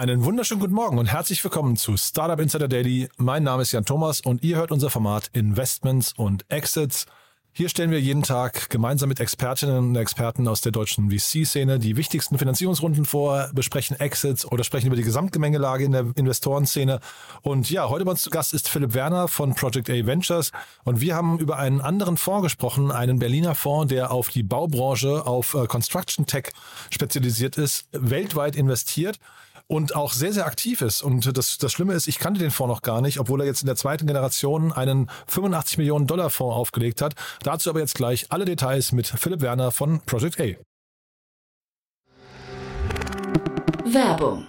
Einen 0.00 0.24
wunderschönen 0.24 0.62
guten 0.62 0.72
Morgen 0.72 0.96
und 0.96 1.12
herzlich 1.12 1.44
willkommen 1.44 1.76
zu 1.76 1.94
Startup 1.98 2.40
Insider 2.40 2.68
Daily. 2.68 3.10
Mein 3.18 3.42
Name 3.42 3.60
ist 3.60 3.72
Jan 3.72 3.84
Thomas 3.84 4.22
und 4.22 4.42
ihr 4.42 4.56
hört 4.56 4.70
unser 4.70 4.88
Format 4.88 5.28
Investments 5.34 6.14
und 6.16 6.50
Exits. 6.50 7.04
Hier 7.52 7.68
stellen 7.68 7.90
wir 7.90 8.00
jeden 8.00 8.22
Tag 8.22 8.70
gemeinsam 8.70 9.10
mit 9.10 9.20
Expertinnen 9.20 9.76
und 9.76 9.96
Experten 9.96 10.48
aus 10.48 10.62
der 10.62 10.72
deutschen 10.72 11.10
VC-Szene 11.10 11.78
die 11.78 11.98
wichtigsten 11.98 12.38
Finanzierungsrunden 12.38 13.04
vor, 13.04 13.50
besprechen 13.52 14.00
Exits 14.00 14.46
oder 14.46 14.64
sprechen 14.64 14.86
über 14.86 14.96
die 14.96 15.02
Gesamtgemengelage 15.02 15.84
in 15.84 15.92
der 15.92 16.06
Investorenszene. 16.14 17.00
Und 17.42 17.68
ja, 17.68 17.90
heute 17.90 18.06
bei 18.06 18.12
uns 18.12 18.22
zu 18.22 18.30
Gast 18.30 18.54
ist 18.54 18.70
Philipp 18.70 18.94
Werner 18.94 19.28
von 19.28 19.54
Project 19.54 19.90
A 19.90 20.06
Ventures 20.06 20.50
und 20.82 21.02
wir 21.02 21.14
haben 21.14 21.38
über 21.38 21.58
einen 21.58 21.82
anderen 21.82 22.16
Fonds 22.16 22.44
gesprochen, 22.44 22.90
einen 22.90 23.18
Berliner 23.18 23.54
Fonds, 23.54 23.92
der 23.92 24.12
auf 24.12 24.30
die 24.30 24.44
Baubranche, 24.44 25.26
auf 25.26 25.52
äh, 25.52 25.66
Construction 25.66 26.24
Tech 26.24 26.52
spezialisiert 26.88 27.58
ist, 27.58 27.86
weltweit 27.92 28.56
investiert 28.56 29.18
und 29.70 29.94
auch 29.94 30.12
sehr, 30.12 30.32
sehr 30.32 30.46
aktiv 30.46 30.82
ist. 30.82 31.00
Und 31.00 31.36
das, 31.36 31.56
das 31.58 31.70
Schlimme 31.70 31.94
ist, 31.94 32.08
ich 32.08 32.18
kannte 32.18 32.40
den 32.40 32.50
Fonds 32.50 32.74
noch 32.74 32.82
gar 32.82 33.00
nicht, 33.00 33.20
obwohl 33.20 33.40
er 33.40 33.46
jetzt 33.46 33.62
in 33.62 33.66
der 33.66 33.76
zweiten 33.76 34.04
Generation 34.04 34.72
einen 34.72 35.08
85 35.28 35.78
Millionen 35.78 36.08
Dollar 36.08 36.28
Fonds 36.28 36.56
aufgelegt 36.56 37.00
hat. 37.00 37.14
Dazu 37.44 37.70
aber 37.70 37.78
jetzt 37.78 37.94
gleich 37.94 38.26
alle 38.30 38.44
Details 38.44 38.90
mit 38.90 39.06
Philipp 39.06 39.42
Werner 39.42 39.70
von 39.70 40.00
Project 40.00 40.40
A. 40.40 40.44
Werbung. 43.84 44.48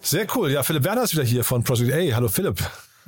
Sehr 0.00 0.26
cool. 0.34 0.50
Ja, 0.50 0.62
Philipp 0.62 0.84
Werner 0.84 1.02
ist 1.02 1.12
wieder 1.12 1.24
hier 1.24 1.44
von 1.44 1.64
Project 1.64 1.92
A. 1.92 2.16
Hallo 2.16 2.28
Philipp. 2.28 2.58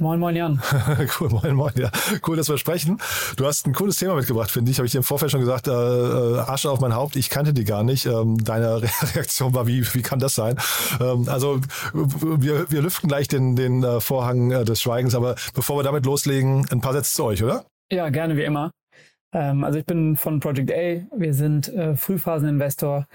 Moin, 0.01 0.19
moin, 0.19 0.35
Jan. 0.35 0.63
cool, 1.21 1.29
moin, 1.29 1.55
moin. 1.55 1.73
Ja, 1.77 1.91
cool, 2.27 2.35
dass 2.35 2.49
wir 2.49 2.57
sprechen. 2.57 2.99
Du 3.37 3.45
hast 3.45 3.67
ein 3.67 3.75
cooles 3.75 3.97
Thema 3.97 4.15
mitgebracht, 4.15 4.51
finde 4.51 4.71
ich. 4.71 4.79
Habe 4.79 4.87
ich 4.87 4.93
dir 4.93 4.99
im 4.99 5.05
Vorfeld 5.05 5.31
schon 5.31 5.41
gesagt, 5.41 5.69
äh, 5.69 5.71
Asche 5.71 6.71
auf 6.71 6.81
mein 6.81 6.95
Haupt. 6.95 7.17
Ich 7.17 7.29
kannte 7.29 7.53
die 7.53 7.65
gar 7.65 7.85
nicht. 7.85 8.07
Ähm, 8.07 8.43
deine 8.43 8.83
Reaktion 9.15 9.55
war, 9.55 9.67
wie, 9.67 9.85
wie 9.95 10.01
kann 10.01 10.19
das 10.19 10.35
sein? 10.35 10.57
Ähm, 11.01 11.29
also 11.29 11.61
wir, 11.93 12.71
wir 12.71 12.83
lüften 12.83 13.09
gleich 13.09 13.29
den, 13.29 13.57
den 13.57 13.85
äh, 13.85 14.01
Vorhang 14.01 14.51
äh, 14.51 14.65
des 14.65 14.81
Schweigens. 14.81 15.15
Aber 15.15 15.35
bevor 15.55 15.79
wir 15.79 15.83
damit 15.83 16.07
loslegen, 16.07 16.67
ein 16.71 16.81
paar 16.81 16.95
Sätze 16.95 17.17
zu 17.17 17.25
euch, 17.25 17.45
oder? 17.45 17.67
Ja, 17.93 18.09
gerne 18.09 18.39
wie 18.39 18.45
immer. 18.45 18.71
Ähm, 19.35 19.65
also 19.65 19.79
ich 19.79 19.85
bin 19.85 20.17
von 20.17 20.41
Project 20.41 20.73
A. 20.73 21.07
Wir 21.15 21.35
sind 21.35 21.69
äh, 21.69 21.95
Frühphaseninvestor 21.95 23.07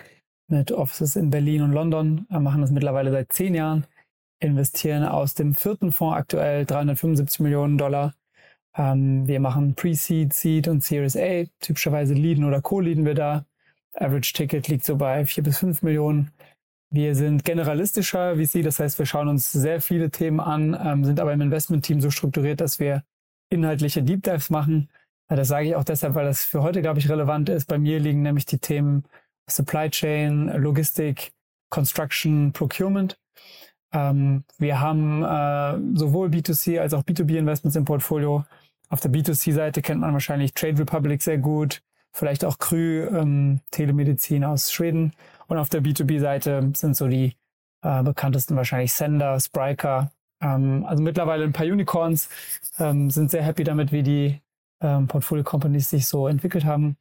mit 0.48 0.72
Offices 0.72 1.16
in 1.16 1.30
Berlin 1.30 1.62
und 1.62 1.72
London, 1.72 2.26
machen 2.30 2.62
das 2.62 2.72
mittlerweile 2.72 3.12
seit 3.12 3.32
zehn 3.32 3.56
Jahren, 3.56 3.86
investieren 4.40 5.04
aus 5.04 5.34
dem 5.34 5.56
vierten 5.56 5.92
Fonds 5.92 6.18
aktuell 6.18 6.66
375 6.66 7.40
Millionen 7.40 7.78
Dollar. 7.78 8.14
Ähm, 8.78 9.28
wir 9.28 9.40
machen 9.40 9.76
Pre-Seed, 9.76 10.34
Seed 10.34 10.68
und 10.68 10.84
Series 10.84 11.16
A. 11.16 11.46
Typischerweise 11.60 12.14
leaden 12.14 12.44
oder 12.44 12.62
co-leaden 12.62 13.06
wir 13.06 13.16
da. 13.16 13.46
Average 13.94 14.34
Ticket 14.34 14.68
liegt 14.68 14.84
so 14.86 14.98
bei 14.98 15.26
vier 15.26 15.44
bis 15.44 15.60
fünf 15.60 15.82
Millionen. 15.82 16.32
Wir 16.92 17.16
sind 17.16 17.44
generalistischer 17.44 18.36
VC, 18.36 18.64
das 18.64 18.80
heißt, 18.80 19.00
wir 19.00 19.06
schauen 19.06 19.28
uns 19.28 19.52
sehr 19.52 19.82
viele 19.82 20.12
Themen 20.12 20.40
an, 20.40 20.78
ähm, 20.82 21.04
sind 21.04 21.20
aber 21.20 21.34
im 21.34 21.42
Investment-Team 21.42 22.02
so 22.02 22.12
strukturiert, 22.12 22.62
dass 22.62 22.80
wir 22.80 23.04
inhaltliche 23.50 24.04
Deep 24.04 24.24
Dives 24.24 24.50
machen. 24.50 24.90
Das 25.28 25.48
sage 25.48 25.70
ich 25.70 25.76
auch 25.76 25.84
deshalb, 25.84 26.14
weil 26.14 26.26
das 26.26 26.44
für 26.44 26.62
heute, 26.62 26.82
glaube 26.82 27.00
ich, 27.00 27.10
relevant 27.10 27.50
ist. 27.50 27.66
Bei 27.66 27.80
mir 27.80 28.00
liegen 28.00 28.22
nämlich 28.22 28.46
die 28.46 28.60
Themen 28.60 29.06
Supply 29.50 29.90
Chain, 29.90 30.48
Logistik, 30.58 31.34
Construction, 31.70 32.52
Procurement. 32.54 33.18
Ähm, 33.92 34.44
wir 34.58 34.80
haben 34.80 35.24
äh, 35.24 35.98
sowohl 35.98 36.30
B2C 36.30 36.80
als 36.80 36.94
auch 36.94 37.04
B2B-Investments 37.04 37.76
im 37.76 37.86
Portfolio. 37.86 38.46
Auf 38.90 39.00
der 39.00 39.12
B2C-Seite 39.12 39.82
kennt 39.82 40.02
man 40.02 40.14
wahrscheinlich 40.14 40.54
Trade 40.54 40.80
Republic 40.80 41.22
sehr 41.22 41.38
gut, 41.38 41.82
vielleicht 42.12 42.46
auch 42.46 42.60
Krü, 42.60 43.08
ähm, 43.08 43.62
Telemedizin 43.72 44.44
aus 44.44 44.72
Schweden. 44.72 45.14
Und 45.48 45.58
auf 45.58 45.70
der 45.70 45.82
B2B-Seite 45.82 46.72
sind 46.76 46.96
so 46.96 47.08
die 47.08 47.36
äh, 47.82 48.04
bekanntesten 48.04 48.56
wahrscheinlich 48.56 48.94
Sender, 48.94 49.40
Spryker. 49.40 50.12
Ähm, 50.42 50.86
also 50.86 51.02
mittlerweile 51.02 51.44
ein 51.44 51.54
paar 51.54 51.66
Unicorns, 51.66 52.30
ähm, 52.80 53.10
sind 53.10 53.32
sehr 53.32 53.44
happy 53.44 53.64
damit, 53.64 53.92
wie 53.92 54.04
die 54.04 54.42
ähm, 54.82 55.08
Portfolio-Companies 55.08 55.90
sich 55.90 56.08
so 56.08 56.28
entwickelt 56.28 56.66
haben. 56.66 56.98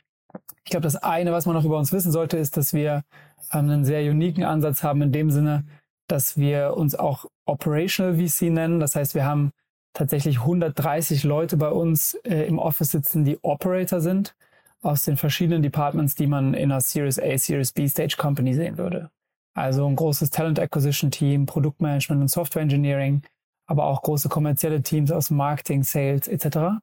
Ich 0.65 0.71
glaube, 0.71 0.85
das 0.85 0.97
eine, 0.97 1.33
was 1.33 1.47
man 1.47 1.55
noch 1.55 1.65
über 1.65 1.79
uns 1.79 1.93
wissen 1.93 2.13
sollte, 2.13 2.37
ist, 2.37 2.57
dass 2.57 2.73
wir 2.73 3.05
ähm, 3.53 3.71
einen 3.71 3.85
sehr 3.85 4.11
uniken 4.11 4.45
Ansatz 4.45 4.83
haben 4.83 5.03
in 5.03 5.13
dem 5.13 5.31
Sinne, 5.31 5.65
dass 6.09 6.37
wir 6.37 6.77
uns 6.77 6.95
auch 6.95 7.27
Operational 7.47 8.17
VC 8.17 8.43
nennen. 8.51 8.81
Das 8.81 8.97
heißt, 8.97 9.15
wir 9.15 9.25
haben 9.25 9.53
tatsächlich 9.95 10.41
130 10.41 11.25
Leute 11.25 11.57
bei 11.57 11.69
uns 11.69 12.15
äh, 12.25 12.47
im 12.47 12.59
Office 12.59 12.91
sitzen, 12.91 13.25
die 13.25 13.39
Operator 13.43 14.01
sind 14.01 14.35
aus 14.83 15.05
den 15.05 15.17
verschiedenen 15.17 15.63
Departments, 15.63 16.15
die 16.15 16.27
man 16.27 16.53
in 16.53 16.71
einer 16.71 16.81
Series 16.81 17.19
A, 17.19 17.39
Series 17.39 17.73
B 17.73 17.87
Stage 17.89 18.17
Company 18.19 18.55
sehen 18.55 18.77
würde. 18.77 19.11
Also 19.57 19.87
ein 19.87 19.97
großes 19.97 20.31
Talent 20.31 20.59
Acquisition 20.59 21.11
Team, 21.11 21.47
Produktmanagement 21.47 22.21
und 22.21 22.29
Software 22.29 22.63
Engineering, 22.63 23.23
aber 23.67 23.87
auch 23.87 24.03
große 24.03 24.29
kommerzielle 24.29 24.83
Teams 24.83 25.11
aus 25.11 25.31
Marketing, 25.31 25.85
Sales 25.85 26.29
etc 26.29 26.81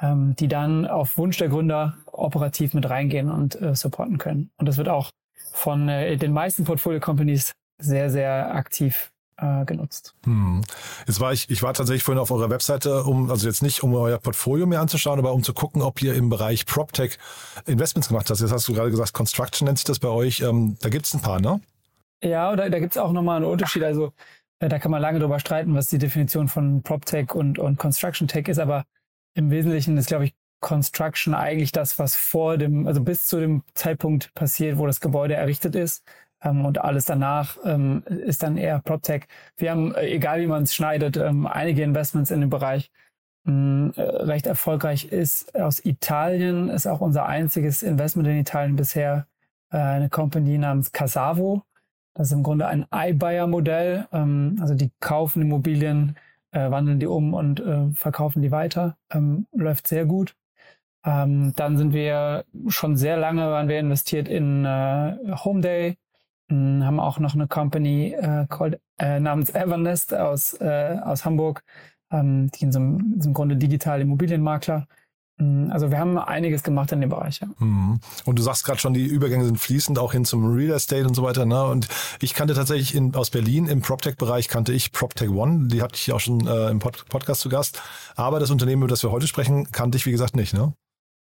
ähm, 0.00 0.34
die 0.36 0.48
dann 0.48 0.86
auf 0.86 1.18
Wunsch 1.18 1.38
der 1.38 1.48
Gründer 1.48 1.94
operativ 2.20 2.74
mit 2.74 2.88
reingehen 2.88 3.30
und 3.30 3.60
äh, 3.60 3.74
supporten 3.74 4.18
können. 4.18 4.50
Und 4.56 4.66
das 4.66 4.76
wird 4.76 4.88
auch 4.88 5.10
von 5.52 5.88
äh, 5.88 6.16
den 6.16 6.32
meisten 6.32 6.64
Portfolio-Companies 6.64 7.52
sehr, 7.78 8.10
sehr 8.10 8.54
aktiv 8.54 9.10
äh, 9.40 9.64
genutzt. 9.64 10.14
Hm. 10.24 10.62
Jetzt 11.06 11.20
war 11.20 11.32
ich, 11.32 11.48
ich 11.50 11.62
war 11.62 11.74
tatsächlich 11.74 12.02
vorhin 12.02 12.20
auf 12.20 12.30
eurer 12.30 12.50
Webseite, 12.50 13.04
um, 13.04 13.30
also 13.30 13.46
jetzt 13.46 13.62
nicht 13.62 13.82
um 13.82 13.94
euer 13.94 14.18
Portfolio 14.18 14.66
mir 14.66 14.80
anzuschauen, 14.80 15.18
aber 15.18 15.32
um 15.32 15.42
zu 15.42 15.54
gucken, 15.54 15.82
ob 15.82 16.02
ihr 16.02 16.14
im 16.14 16.28
Bereich 16.28 16.66
PropTech 16.66 17.18
Investments 17.66 18.08
gemacht 18.08 18.28
habt. 18.30 18.40
Jetzt 18.40 18.52
hast 18.52 18.68
du 18.68 18.74
gerade 18.74 18.90
gesagt, 18.90 19.12
Construction 19.12 19.66
nennt 19.66 19.78
sich 19.78 19.84
das 19.84 19.98
bei 19.98 20.08
euch. 20.08 20.40
Ähm, 20.40 20.76
da 20.80 20.88
gibt 20.88 21.06
es 21.06 21.14
ein 21.14 21.22
paar, 21.22 21.40
ne? 21.40 21.60
Ja, 22.22 22.54
da, 22.54 22.68
da 22.68 22.78
gibt 22.78 22.92
es 22.92 22.98
auch 22.98 23.12
nochmal 23.12 23.36
einen 23.36 23.46
Unterschied. 23.46 23.82
Also 23.82 24.12
äh, 24.60 24.68
da 24.68 24.78
kann 24.78 24.90
man 24.90 25.00
lange 25.00 25.18
drüber 25.18 25.40
streiten, 25.40 25.74
was 25.74 25.88
die 25.88 25.98
Definition 25.98 26.48
von 26.48 26.82
PropTech 26.82 27.34
und, 27.34 27.58
und 27.58 27.78
Construction 27.78 28.28
Tech 28.28 28.46
ist, 28.48 28.58
aber 28.58 28.84
im 29.34 29.50
Wesentlichen 29.50 29.96
ist, 29.96 30.08
glaube 30.08 30.26
ich, 30.26 30.34
Construction 30.60 31.34
eigentlich 31.34 31.72
das, 31.72 31.98
was 31.98 32.16
vor 32.16 32.58
dem, 32.58 32.86
also 32.86 33.02
bis 33.02 33.26
zu 33.26 33.40
dem 33.40 33.62
Zeitpunkt 33.74 34.32
passiert, 34.34 34.78
wo 34.78 34.86
das 34.86 35.00
Gebäude 35.00 35.34
errichtet 35.34 35.74
ist. 35.74 36.04
Ähm, 36.42 36.64
und 36.64 36.80
alles 36.80 37.04
danach 37.04 37.58
ähm, 37.64 38.02
ist 38.06 38.42
dann 38.42 38.56
eher 38.56 38.80
PropTech. 38.80 39.24
Wir 39.56 39.70
haben, 39.72 39.94
äh, 39.94 40.06
egal 40.06 40.40
wie 40.40 40.46
man 40.46 40.64
es 40.64 40.74
schneidet, 40.74 41.16
ähm, 41.16 41.46
einige 41.46 41.82
Investments 41.82 42.30
in 42.30 42.40
dem 42.40 42.50
Bereich. 42.50 42.90
Ähm, 43.46 43.92
äh, 43.96 44.02
recht 44.02 44.46
erfolgreich 44.46 45.06
ist 45.06 45.54
aus 45.54 45.84
Italien, 45.84 46.68
ist 46.68 46.86
auch 46.86 47.00
unser 47.00 47.26
einziges 47.26 47.82
Investment 47.82 48.28
in 48.28 48.38
Italien 48.38 48.76
bisher 48.76 49.26
äh, 49.72 49.78
eine 49.78 50.08
Company 50.10 50.58
namens 50.58 50.92
Casavo. 50.92 51.62
Das 52.14 52.28
ist 52.28 52.32
im 52.32 52.42
Grunde 52.42 52.66
ein 52.66 52.86
iBuyer-Modell. 52.92 54.08
Ähm, 54.12 54.56
also 54.60 54.74
die 54.74 54.90
kaufen 55.00 55.42
Immobilien, 55.42 56.16
äh, 56.52 56.70
wandeln 56.70 57.00
die 57.00 57.06
um 57.06 57.34
und 57.34 57.60
äh, 57.60 57.90
verkaufen 57.92 58.42
die 58.42 58.50
weiter. 58.50 58.96
Ähm, 59.10 59.46
läuft 59.52 59.86
sehr 59.88 60.04
gut. 60.06 60.34
Ähm, 61.04 61.54
dann 61.56 61.78
sind 61.78 61.92
wir 61.92 62.44
schon 62.68 62.96
sehr 62.96 63.16
lange 63.16 63.48
waren 63.50 63.68
wir 63.68 63.78
investiert 63.78 64.28
in 64.28 64.64
äh, 64.64 65.16
Homeday, 65.44 65.96
Hm, 66.50 66.84
haben 66.84 67.00
auch 67.00 67.18
noch 67.18 67.34
eine 67.34 67.46
Company 67.46 68.12
äh, 68.12 68.46
called, 68.48 68.80
äh, 68.98 69.20
namens 69.20 69.50
Evernest 69.50 70.12
aus, 70.12 70.54
äh, 70.54 70.98
aus 71.02 71.24
Hamburg, 71.24 71.62
ähm, 72.10 72.50
die 72.50 72.64
in 72.64 72.72
so 72.72 72.80
einem, 72.80 73.20
im 73.24 73.32
Grunde 73.32 73.56
digital 73.56 74.00
Immobilienmakler. 74.00 74.88
Hm, 75.38 75.70
also 75.70 75.92
wir 75.92 75.98
haben 75.98 76.18
einiges 76.18 76.64
gemacht 76.64 76.90
in 76.90 77.00
dem 77.00 77.10
Bereich. 77.10 77.40
Ja. 77.40 77.46
Mhm. 77.60 78.00
Und 78.24 78.38
du 78.38 78.42
sagst 78.42 78.64
gerade 78.64 78.80
schon, 78.80 78.94
die 78.94 79.06
Übergänge 79.06 79.44
sind 79.44 79.60
fließend 79.60 79.96
auch 80.00 80.10
hin 80.10 80.24
zum 80.24 80.52
Real 80.52 80.74
Estate 80.74 81.06
und 81.06 81.14
so 81.14 81.22
weiter. 81.22 81.46
Ne? 81.46 81.64
Und 81.66 81.86
ich 82.20 82.34
kannte 82.34 82.54
tatsächlich 82.54 82.96
in, 82.96 83.14
aus 83.14 83.30
Berlin 83.30 83.68
im 83.68 83.80
PropTech-Bereich 83.80 84.48
kannte 84.48 84.72
ich 84.72 84.90
PropTech 84.90 85.30
One. 85.30 85.68
Die 85.68 85.82
hatte 85.82 85.94
ich 85.94 86.12
auch 86.12 86.20
schon 86.20 86.48
äh, 86.48 86.68
im 86.68 86.80
Pod 86.80 87.04
Podcast 87.08 87.42
zu 87.42 87.48
Gast. 87.48 87.80
Aber 88.16 88.40
das 88.40 88.50
Unternehmen, 88.50 88.82
über 88.82 88.88
das 88.88 89.04
wir 89.04 89.12
heute 89.12 89.28
sprechen, 89.28 89.70
kannte 89.70 89.96
ich 89.96 90.04
wie 90.04 90.12
gesagt 90.12 90.34
nicht. 90.34 90.52
Ne? 90.52 90.74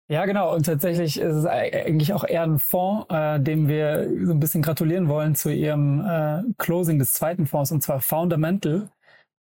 Ja, 0.08 0.26
genau. 0.26 0.54
Und 0.54 0.66
tatsächlich 0.66 1.18
ist 1.18 1.34
es 1.34 1.46
eigentlich 1.46 2.12
auch 2.12 2.24
eher 2.24 2.42
ein 2.42 2.58
Fonds, 2.58 3.06
äh, 3.10 3.40
dem 3.40 3.68
wir 3.68 4.08
so 4.24 4.32
ein 4.32 4.40
bisschen 4.40 4.62
gratulieren 4.62 5.08
wollen 5.08 5.34
zu 5.34 5.50
ihrem 5.50 6.00
äh, 6.00 6.42
Closing 6.58 6.98
des 6.98 7.12
zweiten 7.14 7.46
Fonds, 7.46 7.72
und 7.72 7.82
zwar 7.82 8.00
Fundamental. 8.00 8.90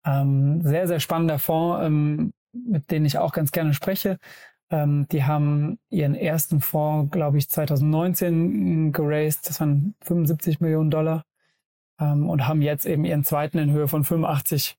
Ähm, 0.06 0.62
sehr, 0.62 0.88
sehr 0.88 1.00
spannender 1.00 1.40
Fonds, 1.40 1.86
ähm, 1.86 2.34
mit 2.54 2.90
dem 2.92 3.06
ich 3.06 3.18
auch 3.18 3.34
ganz 3.34 3.52
gerne 3.52 3.74
spreche. 3.74 4.18
Ähm, 4.72 5.08
die 5.12 5.26
haben 5.26 5.78
ihren 5.90 6.16
ersten 6.16 6.62
Fonds, 6.62 7.12
glaube 7.12 7.38
ich, 7.38 7.50
2019 7.50 8.94
geraced. 8.94 9.50
Das 9.50 9.60
waren 9.60 9.96
75 10.02 10.62
Millionen 10.62 10.90
Dollar. 10.92 11.24
Ähm, 12.00 12.30
und 12.30 12.48
haben 12.48 12.62
jetzt 12.62 12.86
eben 12.86 13.06
ihren 13.06 13.24
zweiten 13.24 13.58
in 13.60 13.72
Höhe 13.72 13.88
von 13.88 14.04
85 14.04 14.78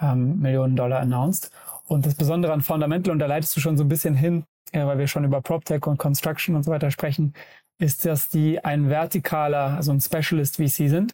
ähm, 0.00 0.38
Millionen 0.40 0.76
Dollar 0.76 1.00
announced. 1.00 1.50
Und 1.86 2.06
das 2.06 2.14
Besondere 2.14 2.52
an 2.52 2.62
Fundamental, 2.62 3.12
und 3.12 3.18
da 3.18 3.26
leitest 3.26 3.56
du 3.56 3.60
schon 3.60 3.76
so 3.76 3.84
ein 3.84 3.88
bisschen 3.88 4.14
hin, 4.14 4.44
äh, 4.72 4.84
weil 4.84 4.98
wir 4.98 5.08
schon 5.08 5.24
über 5.24 5.40
PropTech 5.40 5.86
und 5.86 5.98
Construction 5.98 6.56
und 6.56 6.64
so 6.64 6.70
weiter 6.70 6.90
sprechen, 6.90 7.34
ist, 7.78 8.04
dass 8.04 8.28
die 8.28 8.62
ein 8.62 8.88
vertikaler, 8.88 9.76
also 9.76 9.92
ein 9.92 10.00
Specialist 10.00 10.56
VC 10.56 10.88
sind 10.88 11.12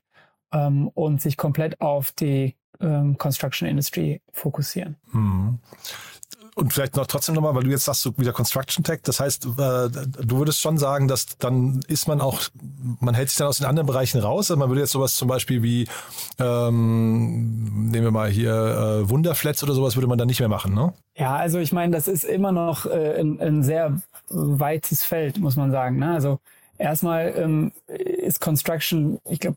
ähm, 0.52 0.88
und 0.88 1.20
sich 1.20 1.36
komplett 1.36 1.80
auf 1.80 2.12
die 2.12 2.56
ähm, 2.80 3.16
Construction 3.18 3.68
Industry 3.68 4.20
fokussieren. 4.32 4.96
Mhm. 5.12 5.58
Und 6.54 6.72
vielleicht 6.72 6.96
noch 6.96 7.06
trotzdem 7.06 7.34
nochmal, 7.34 7.54
weil 7.54 7.64
du 7.64 7.70
jetzt 7.70 7.84
sagst, 7.84 8.00
so 8.00 8.16
wieder 8.16 8.32
Construction 8.32 8.82
Tech, 8.82 9.00
das 9.02 9.20
heißt, 9.20 9.44
äh, 9.44 9.48
du 9.48 10.38
würdest 10.38 10.62
schon 10.62 10.78
sagen, 10.78 11.06
dass 11.06 11.36
dann 11.36 11.82
ist 11.86 12.08
man 12.08 12.22
auch, 12.22 12.40
man 12.98 13.14
hält 13.14 13.28
sich 13.28 13.36
dann 13.36 13.48
aus 13.48 13.58
den 13.58 13.66
anderen 13.66 13.86
Bereichen 13.86 14.20
raus. 14.20 14.50
Also 14.50 14.58
man 14.58 14.70
würde 14.70 14.80
jetzt 14.80 14.92
sowas 14.92 15.16
zum 15.16 15.28
Beispiel 15.28 15.62
wie, 15.62 15.86
ähm, 16.38 17.90
nehmen 17.90 18.04
wir 18.04 18.10
mal 18.10 18.30
hier 18.30 18.54
äh, 18.54 19.08
Wunderflats 19.10 19.62
oder 19.62 19.74
sowas, 19.74 19.96
würde 19.96 20.06
man 20.06 20.16
dann 20.16 20.28
nicht 20.28 20.40
mehr 20.40 20.48
machen, 20.48 20.74
ne? 20.74 20.94
Ja, 21.16 21.36
also 21.36 21.58
ich 21.58 21.72
meine, 21.72 21.92
das 21.92 22.08
ist 22.08 22.24
immer 22.24 22.52
noch 22.52 22.86
äh, 22.86 23.18
ein, 23.18 23.40
ein 23.40 23.62
sehr 23.62 24.00
weites 24.28 25.02
Feld, 25.02 25.38
muss 25.38 25.56
man 25.56 25.70
sagen. 25.70 25.98
Ne? 25.98 26.12
Also 26.12 26.40
erstmal 26.76 27.32
ähm, 27.36 27.72
ist 27.86 28.40
Construction, 28.40 29.18
ich 29.28 29.40
glaube, 29.40 29.56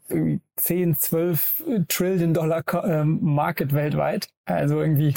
10, 0.55 0.95
12 0.95 1.63
Trillion 1.89 2.33
Dollar 2.33 2.63
ähm, 2.85 3.19
Market 3.21 3.73
weltweit. 3.73 4.29
Also 4.45 4.79
irgendwie 4.79 5.13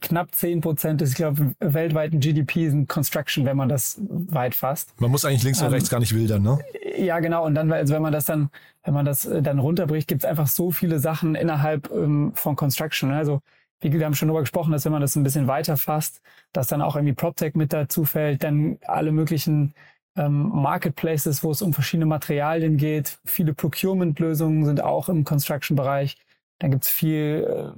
knapp 0.00 0.34
10 0.34 0.62
Prozent 0.62 1.00
des, 1.00 1.10
ich 1.10 1.16
glaube, 1.16 1.54
weltweiten 1.60 2.18
GDP 2.18 2.70
sind 2.70 2.88
Construction, 2.88 3.44
wenn 3.44 3.56
man 3.56 3.68
das 3.68 4.00
weit 4.08 4.54
fasst. 4.54 4.98
Man 5.00 5.10
muss 5.10 5.24
eigentlich 5.24 5.44
links 5.44 5.60
und 5.60 5.66
ähm, 5.66 5.74
rechts 5.74 5.90
gar 5.90 6.00
nicht 6.00 6.14
wildern, 6.14 6.42
ne? 6.42 6.58
Ja, 6.96 7.20
genau. 7.20 7.44
Und 7.44 7.54
dann, 7.54 7.70
also 7.70 7.94
wenn 7.94 8.02
man 8.02 8.12
das 8.12 8.24
dann, 8.24 8.50
wenn 8.84 8.94
man 8.94 9.04
das 9.04 9.26
äh, 9.26 9.42
dann 9.42 9.58
runterbricht, 9.58 10.08
gibt 10.08 10.24
es 10.24 10.28
einfach 10.28 10.46
so 10.46 10.70
viele 10.70 10.98
Sachen 10.98 11.34
innerhalb 11.34 11.90
ähm, 11.92 12.32
von 12.34 12.56
Construction. 12.56 13.10
Ne? 13.10 13.16
Also 13.16 13.42
wie 13.80 13.92
wir 13.92 14.04
haben 14.04 14.14
schon 14.14 14.28
darüber 14.28 14.40
gesprochen, 14.40 14.72
dass 14.72 14.84
wenn 14.84 14.92
man 14.92 15.02
das 15.02 15.16
ein 15.16 15.22
bisschen 15.22 15.46
weiter 15.46 15.76
fasst, 15.76 16.22
dass 16.52 16.68
dann 16.68 16.82
auch 16.82 16.96
irgendwie 16.96 17.14
PropTech 17.14 17.54
mit 17.54 17.72
dazu 17.72 18.04
fällt, 18.04 18.42
dann 18.42 18.78
alle 18.86 19.12
möglichen 19.12 19.74
ähm, 20.16 20.48
Marketplaces, 20.48 21.44
wo 21.44 21.50
es 21.50 21.62
um 21.62 21.72
verschiedene 21.72 22.06
Materialien 22.06 22.76
geht. 22.78 23.18
Viele 23.24 23.54
Procurement-Lösungen 23.54 24.64
sind 24.64 24.82
auch 24.82 25.08
im 25.08 25.24
Construction-Bereich. 25.24 26.16
Dann 26.58 26.70
gibt's 26.70 26.88
viel, 26.88 27.74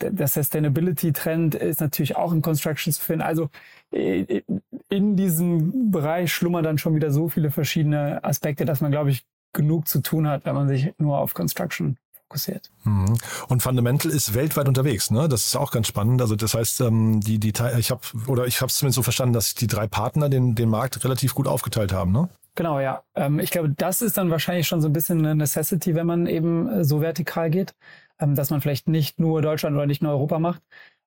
äh, 0.00 0.10
der 0.10 0.28
Sustainability-Trend 0.28 1.54
ist 1.54 1.80
natürlich 1.80 2.16
auch 2.16 2.32
in 2.32 2.40
Construction 2.40 2.92
zu 2.92 3.02
finden. 3.02 3.22
Also 3.22 3.50
äh, 3.92 4.42
in 4.88 5.16
diesem 5.16 5.90
Bereich 5.90 6.32
schlummern 6.32 6.64
dann 6.64 6.78
schon 6.78 6.94
wieder 6.94 7.10
so 7.10 7.28
viele 7.28 7.50
verschiedene 7.50 8.24
Aspekte, 8.24 8.64
dass 8.64 8.80
man, 8.80 8.90
glaube 8.90 9.10
ich, 9.10 9.26
genug 9.52 9.86
zu 9.88 10.00
tun 10.00 10.28
hat, 10.28 10.46
wenn 10.46 10.54
man 10.54 10.68
sich 10.68 10.92
nur 10.98 11.18
auf 11.18 11.34
Construction 11.34 11.98
fokussiert. 12.36 12.70
Mhm. 12.84 13.16
Und 13.48 13.62
Fundamental 13.62 14.10
ist 14.10 14.34
weltweit 14.34 14.68
unterwegs, 14.68 15.10
ne? 15.10 15.28
Das 15.28 15.46
ist 15.46 15.56
auch 15.56 15.70
ganz 15.70 15.88
spannend. 15.88 16.20
Also 16.20 16.36
das 16.36 16.54
heißt, 16.54 16.80
ähm, 16.82 17.20
die, 17.20 17.38
die 17.38 17.52
ich 17.78 17.90
habe 17.90 18.00
oder 18.26 18.46
ich 18.46 18.60
habe 18.60 18.68
es 18.68 18.76
zumindest 18.76 18.96
so 18.96 19.02
verstanden, 19.02 19.32
dass 19.32 19.54
die 19.54 19.66
drei 19.66 19.86
Partner 19.86 20.28
den, 20.28 20.54
den 20.54 20.68
Markt 20.68 21.02
relativ 21.04 21.34
gut 21.34 21.46
aufgeteilt 21.48 21.92
haben, 21.92 22.12
ne? 22.12 22.28
Genau, 22.54 22.80
ja. 22.80 23.02
Ähm, 23.14 23.38
ich 23.38 23.50
glaube, 23.50 23.70
das 23.70 24.00
ist 24.00 24.16
dann 24.16 24.30
wahrscheinlich 24.30 24.66
schon 24.66 24.80
so 24.80 24.88
ein 24.88 24.92
bisschen 24.92 25.18
eine 25.18 25.34
Necessity, 25.34 25.94
wenn 25.94 26.06
man 26.06 26.26
eben 26.26 26.68
äh, 26.68 26.84
so 26.84 27.00
vertikal 27.00 27.50
geht, 27.50 27.74
ähm, 28.18 28.34
dass 28.34 28.50
man 28.50 28.60
vielleicht 28.60 28.88
nicht 28.88 29.18
nur 29.18 29.42
Deutschland 29.42 29.76
oder 29.76 29.86
nicht 29.86 30.02
nur 30.02 30.12
Europa 30.12 30.38
macht. 30.38 30.62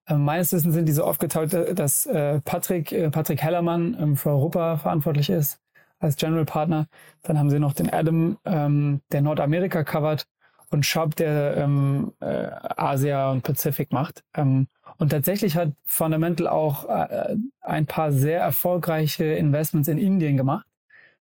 meines 0.07 0.51
Wissens 0.53 0.73
sind 0.73 0.85
die 0.85 0.93
so 0.93 1.03
aufgeteilt, 1.03 1.53
äh, 1.53 1.73
dass 1.73 2.05
äh, 2.05 2.41
Patrick, 2.41 3.11
Patrick 3.11 3.41
Hellermann 3.41 4.15
für 4.17 4.29
Europa 4.29 4.77
verantwortlich 4.77 5.29
ist 5.29 5.59
als 5.99 6.15
General 6.15 6.45
Partner. 6.45 6.87
Dann 7.23 7.37
haben 7.37 7.49
sie 7.49 7.59
noch 7.59 7.73
den 7.73 7.89
Adam, 7.89 8.37
der 8.45 9.21
Nordamerika 9.21 9.83
covert 9.83 10.27
und 10.71 10.86
Shop, 10.86 11.16
der 11.16 11.57
ähm, 11.57 12.13
äh, 12.19 12.50
Asia 12.77 13.31
und 13.31 13.44
Pazifik 13.44 13.92
macht. 13.92 14.24
Ähm, 14.33 14.68
und 14.98 15.10
tatsächlich 15.10 15.56
hat 15.56 15.71
Fundamental 15.86 16.48
auch 16.48 16.88
äh, 16.88 17.36
ein 17.62 17.86
paar 17.86 18.12
sehr 18.12 18.42
erfolgreiche 18.42 19.25
Investments 19.25 19.88
in 19.88 19.98
Indien 19.98 20.38
gemacht. 20.38 20.66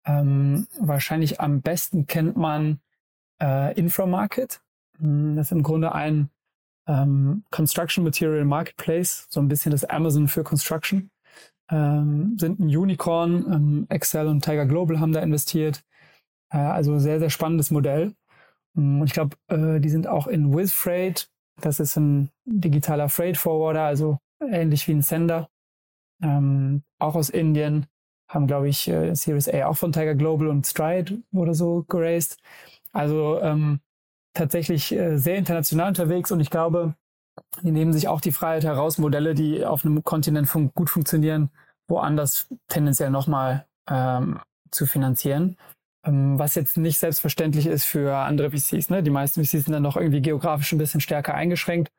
Ähm, 0.04 0.66
wahrscheinlich 0.78 1.40
am 1.40 1.62
besten 1.62 2.06
kennt 2.06 2.36
man 2.36 2.80
äh, 3.42 3.74
Inframarket. 3.74 4.60
Hm, 4.98 5.36
das 5.36 5.48
ist 5.48 5.52
im 5.52 5.62
Grunde 5.62 5.92
ein 5.92 6.30
ähm, 6.86 7.44
Construction 7.50 8.04
Material 8.04 8.44
Marketplace, 8.44 9.26
so 9.28 9.40
ein 9.40 9.48
bisschen 9.48 9.72
das 9.72 9.84
Amazon 9.84 10.28
für 10.28 10.44
Construction. 10.44 11.10
Ähm, 11.68 12.36
sind 12.38 12.60
ein 12.60 12.68
Unicorn, 12.68 13.44
ähm, 13.52 13.86
Excel 13.88 14.28
und 14.28 14.44
Tiger 14.44 14.66
Global 14.66 15.00
haben 15.00 15.12
da 15.12 15.20
investiert. 15.20 15.82
Äh, 16.50 16.58
also 16.58 16.98
sehr, 16.98 17.18
sehr 17.18 17.30
spannendes 17.30 17.72
Modell. 17.72 18.14
Mm, 18.76 19.00
und 19.00 19.06
ich 19.06 19.12
glaube, 19.12 19.36
äh, 19.48 19.80
die 19.80 19.88
sind 19.88 20.06
auch 20.06 20.26
in 20.26 20.54
WizFreight. 20.54 21.28
Das 21.60 21.80
ist 21.80 21.96
ein 21.96 22.30
digitaler 22.44 23.08
Freight 23.08 23.36
Forwarder, 23.36 23.82
also 23.82 24.18
ähnlich 24.40 24.86
wie 24.86 24.92
ein 24.92 25.02
Sender. 25.02 25.48
Ähm, 26.22 26.82
auch 26.98 27.14
aus 27.16 27.30
Indien. 27.30 27.86
Haben, 28.28 28.46
glaube 28.48 28.68
ich, 28.68 28.88
äh, 28.88 29.14
Series 29.14 29.48
A 29.48 29.66
auch 29.66 29.76
von 29.76 29.92
Tiger 29.92 30.14
Global 30.16 30.48
und 30.48 30.66
Stride 30.66 31.22
wurde 31.30 31.54
so 31.54 31.84
geraced. 31.88 32.38
Also 32.92 33.40
ähm, 33.40 33.80
tatsächlich 34.34 34.92
äh, 34.92 35.16
sehr 35.16 35.36
international 35.36 35.88
unterwegs 35.88 36.32
und 36.32 36.40
ich 36.40 36.50
glaube, 36.50 36.94
die 37.62 37.70
nehmen 37.70 37.92
sich 37.92 38.08
auch 38.08 38.20
die 38.20 38.32
Freiheit 38.32 38.64
heraus, 38.64 38.98
Modelle, 38.98 39.34
die 39.34 39.64
auf 39.64 39.84
einem 39.84 40.02
Kontinent 40.02 40.48
fun 40.48 40.72
gut 40.74 40.90
funktionieren, 40.90 41.50
woanders 41.88 42.48
tendenziell 42.68 43.10
nochmal 43.10 43.66
ähm, 43.88 44.40
zu 44.70 44.86
finanzieren. 44.86 45.56
Ähm, 46.06 46.38
was 46.38 46.54
jetzt 46.54 46.76
nicht 46.76 46.98
selbstverständlich 46.98 47.66
ist 47.66 47.84
für 47.84 48.16
andere 48.16 48.50
VCs. 48.50 48.90
Ne? 48.90 49.02
Die 49.02 49.10
meisten 49.10 49.44
VCs 49.44 49.64
sind 49.64 49.72
dann 49.72 49.82
noch 49.82 49.96
irgendwie 49.96 50.22
geografisch 50.22 50.72
ein 50.72 50.78
bisschen 50.78 51.00
stärker 51.00 51.34
eingeschränkt 51.34 51.90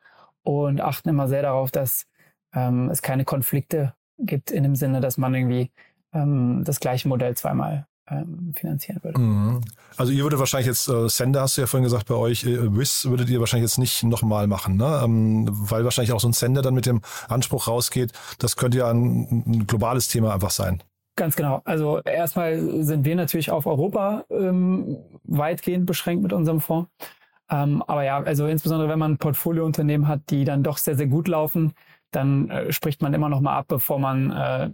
und 0.43 0.81
achten 0.81 1.09
immer 1.09 1.27
sehr 1.27 1.41
darauf, 1.41 1.71
dass 1.71 2.05
ähm, 2.53 2.89
es 2.89 3.01
keine 3.01 3.25
Konflikte 3.25 3.93
gibt 4.17 4.51
in 4.51 4.63
dem 4.63 4.75
Sinne, 4.75 5.01
dass 5.01 5.17
man 5.17 5.35
irgendwie 5.35 5.71
ähm, 6.13 6.63
das 6.63 6.79
gleiche 6.79 7.07
Modell 7.07 7.35
zweimal 7.35 7.85
ähm, 8.09 8.53
finanzieren 8.55 9.03
würde. 9.03 9.19
Mhm. 9.19 9.61
Also 9.97 10.13
ihr 10.13 10.23
würdet 10.23 10.39
wahrscheinlich 10.39 10.67
jetzt, 10.67 10.87
äh, 10.87 11.09
Sender 11.09 11.41
hast 11.41 11.57
du 11.57 11.61
ja 11.61 11.67
vorhin 11.67 11.83
gesagt, 11.83 12.07
bei 12.07 12.15
euch, 12.15 12.45
äh, 12.45 12.75
WIS 12.75 13.05
würdet 13.09 13.29
ihr 13.29 13.39
wahrscheinlich 13.39 13.69
jetzt 13.69 13.77
nicht 13.77 14.03
nochmal 14.03 14.47
machen, 14.47 14.77
ne? 14.77 15.01
Ähm, 15.03 15.47
weil 15.49 15.83
wahrscheinlich 15.83 16.13
auch 16.13 16.19
so 16.19 16.29
ein 16.29 16.33
Sender 16.33 16.61
dann 16.61 16.73
mit 16.73 16.85
dem 16.85 17.01
Anspruch 17.27 17.67
rausgeht, 17.67 18.13
das 18.39 18.55
könnte 18.55 18.77
ja 18.77 18.89
ein, 18.89 19.43
ein 19.45 19.67
globales 19.67 20.07
Thema 20.07 20.33
einfach 20.33 20.51
sein. 20.51 20.81
Ganz 21.17 21.35
genau. 21.35 21.61
Also 21.65 21.99
erstmal 22.03 22.83
sind 22.83 23.03
wir 23.03 23.15
natürlich 23.15 23.49
auf 23.49 23.65
Europa 23.65 24.23
ähm, 24.29 24.97
weitgehend 25.23 25.87
beschränkt 25.87 26.21
mit 26.21 26.31
unserem 26.31 26.61
Fonds. 26.61 26.91
Ähm, 27.49 27.81
aber 27.87 28.03
ja, 28.03 28.21
also 28.21 28.45
insbesondere 28.45 28.87
wenn 28.87 28.99
man 28.99 29.17
Portfoliounternehmen 29.17 30.07
hat, 30.07 30.21
die 30.29 30.45
dann 30.45 30.61
doch 30.61 30.77
sehr, 30.77 30.95
sehr 30.95 31.07
gut 31.07 31.27
laufen, 31.27 31.73
dann 32.11 32.51
äh, 32.51 32.71
spricht 32.71 33.01
man 33.01 33.15
immer 33.15 33.29
noch 33.29 33.41
mal 33.41 33.57
ab, 33.57 33.65
bevor 33.67 33.97
man 33.97 34.31
äh, 34.31 34.69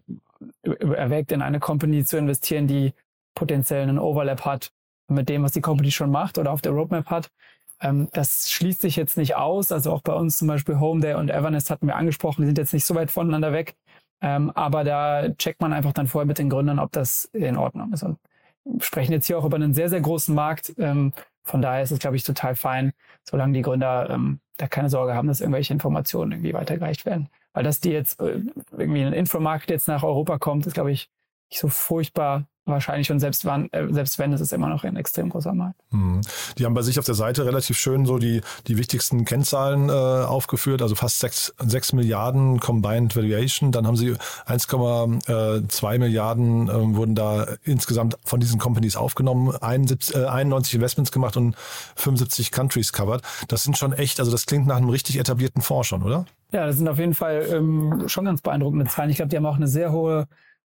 erwägt, 0.64 1.32
in 1.32 1.42
eine 1.42 1.62
Company 1.62 2.04
zu 2.04 2.18
investieren, 2.18 2.68
die 2.68 2.94
potenziell 3.36 3.84
einen 3.84 3.98
Overlap 3.98 4.44
hat 4.44 4.74
mit 5.08 5.30
dem, 5.30 5.44
was 5.44 5.54
die 5.54 5.62
Company 5.62 5.92
schon 5.92 6.12
macht 6.12 6.38
oder 6.38 6.52
auf 6.52 6.62
der 6.62 6.74
Roadmap 6.74 7.10
hat. 7.10 7.32
Ähm, 7.80 8.10
das 8.12 8.52
schließt 8.52 8.82
sich 8.82 8.98
jetzt 8.98 9.16
nicht 9.16 9.38
aus. 9.38 9.72
Also 9.72 9.94
auch 9.94 10.02
bei 10.02 10.14
uns 10.14 10.40
zum 10.40 10.50
Beispiel 10.50 10.78
Homeday 10.78 11.14
und 11.14 11.30
Evernest 11.30 11.70
hatten 11.70 11.88
wir 11.88 11.96
angesprochen, 11.96 12.42
die 12.42 12.48
sind 12.48 12.58
jetzt 12.58 12.74
nicht 12.74 12.86
so 12.86 12.96
weit 12.96 13.12
voneinander 13.12 13.54
weg. 13.54 13.76
Ähm, 14.24 14.52
aber 14.52 14.86
da 14.86 15.30
checkt 15.38 15.62
man 15.62 15.74
einfach 15.74 15.92
dann 15.92 16.08
vorher 16.08 16.26
mit 16.26 16.40
den 16.40 16.50
Gründern, 16.50 16.80
ob 16.80 16.94
das 16.94 17.26
in 17.34 17.58
Ordnung 17.58 17.92
ist. 17.92 18.04
Und 18.04 18.18
wir 18.64 18.82
sprechen 18.82 19.12
jetzt 19.12 19.28
hier 19.28 19.38
auch 19.38 19.44
über 19.44 19.58
einen 19.58 19.74
sehr, 19.74 19.90
sehr 19.90 20.00
großen 20.00 20.34
Markt. 20.34 20.74
Ähm, 20.78 21.12
von 21.44 21.62
daher 21.62 21.84
ist 21.84 21.92
es, 21.92 22.00
glaube 22.00 22.16
ich, 22.16 22.24
total 22.24 22.56
fein, 22.56 22.94
solange 23.24 23.54
die 23.54 23.62
Gründer 23.62 24.10
ähm, 24.10 24.40
da 24.56 24.68
keine 24.68 24.90
Sorge 24.90 25.14
haben, 25.14 25.28
dass 25.28 25.42
irgendwelche 25.42 25.74
Informationen 25.74 26.32
irgendwie 26.32 26.54
weitergereicht 26.54 27.06
werden. 27.06 27.28
Weil 27.52 27.66
dass 27.66 27.82
die 27.82 27.92
jetzt 27.92 28.22
äh, 28.22 28.40
irgendwie 28.72 29.04
ein 29.04 29.14
Infomarkt 29.14 29.70
jetzt 29.70 29.90
nach 29.90 30.04
Europa 30.04 30.40
kommt, 30.40 30.66
ist, 30.68 30.74
glaube 30.74 30.92
ich, 30.92 31.10
nicht 31.50 31.60
so 31.60 31.68
furchtbar 31.68 32.48
wahrscheinlich 32.66 33.12
und 33.12 33.20
selbst, 33.20 33.46
wann, 33.46 33.70
äh, 33.72 33.88
selbst 33.92 34.20
wenn, 34.20 34.32
ist 34.34 34.42
es 34.42 34.52
immer 34.52 34.70
noch 34.70 34.84
ein 34.84 34.96
extrem 34.96 35.30
großer 35.30 35.54
Markt. 35.54 35.80
Mhm. 35.92 36.22
Die 36.58 36.66
haben 36.66 36.74
bei 36.74 36.82
sich 36.82 37.00
auf 37.00 37.06
der 37.06 37.16
Seite 37.16 37.46
relativ 37.46 37.78
schön 37.78 38.06
so 38.06 38.18
die, 38.18 38.42
die 38.68 38.78
wichtigsten 38.78 39.26
Kennzahlen 39.26 39.90
äh, 39.90 39.92
aufgeführt, 39.92 40.82
also 40.82 40.96
fast 40.96 41.20
6, 41.20 41.56
6 41.60 41.94
Milliarden 41.94 42.60
Combined 42.60 43.16
Valuation, 43.16 43.72
dann 43.72 43.86
haben 43.86 43.98
sie 43.98 44.14
1,2 44.48 46.00
Milliarden 46.00 46.70
äh, 46.70 46.96
wurden 46.96 47.16
da 47.16 47.48
insgesamt 47.64 48.18
von 48.24 48.40
diesen 48.40 48.60
Companies 48.60 48.96
aufgenommen, 48.96 49.56
71, 49.56 50.16
äh, 50.16 50.26
91 50.26 50.76
Investments 50.76 51.12
gemacht 51.12 51.38
und 51.38 51.56
75 51.96 52.52
Countries 52.52 52.94
covered. 52.94 53.22
Das 53.48 53.64
sind 53.64 53.78
schon 53.78 53.94
echt, 53.94 54.20
also 54.20 54.32
das 54.32 54.46
klingt 54.46 54.68
nach 54.68 54.78
einem 54.78 54.90
richtig 54.90 55.20
etablierten 55.20 55.62
Fonds 55.62 55.88
schon, 55.88 56.04
oder? 56.04 56.26
Ja, 56.52 56.68
das 56.68 56.78
sind 56.78 56.88
auf 56.88 57.00
jeden 57.00 57.16
Fall 57.16 57.48
ähm, 57.52 58.04
schon 58.08 58.26
ganz 58.26 58.42
beeindruckende 58.42 58.86
Zahlen. 58.86 59.10
Ich 59.10 59.16
glaube, 59.16 59.30
die 59.30 59.38
haben 59.38 59.46
auch 59.46 59.56
eine 59.56 59.68
sehr 59.68 59.92
hohe 59.92 60.28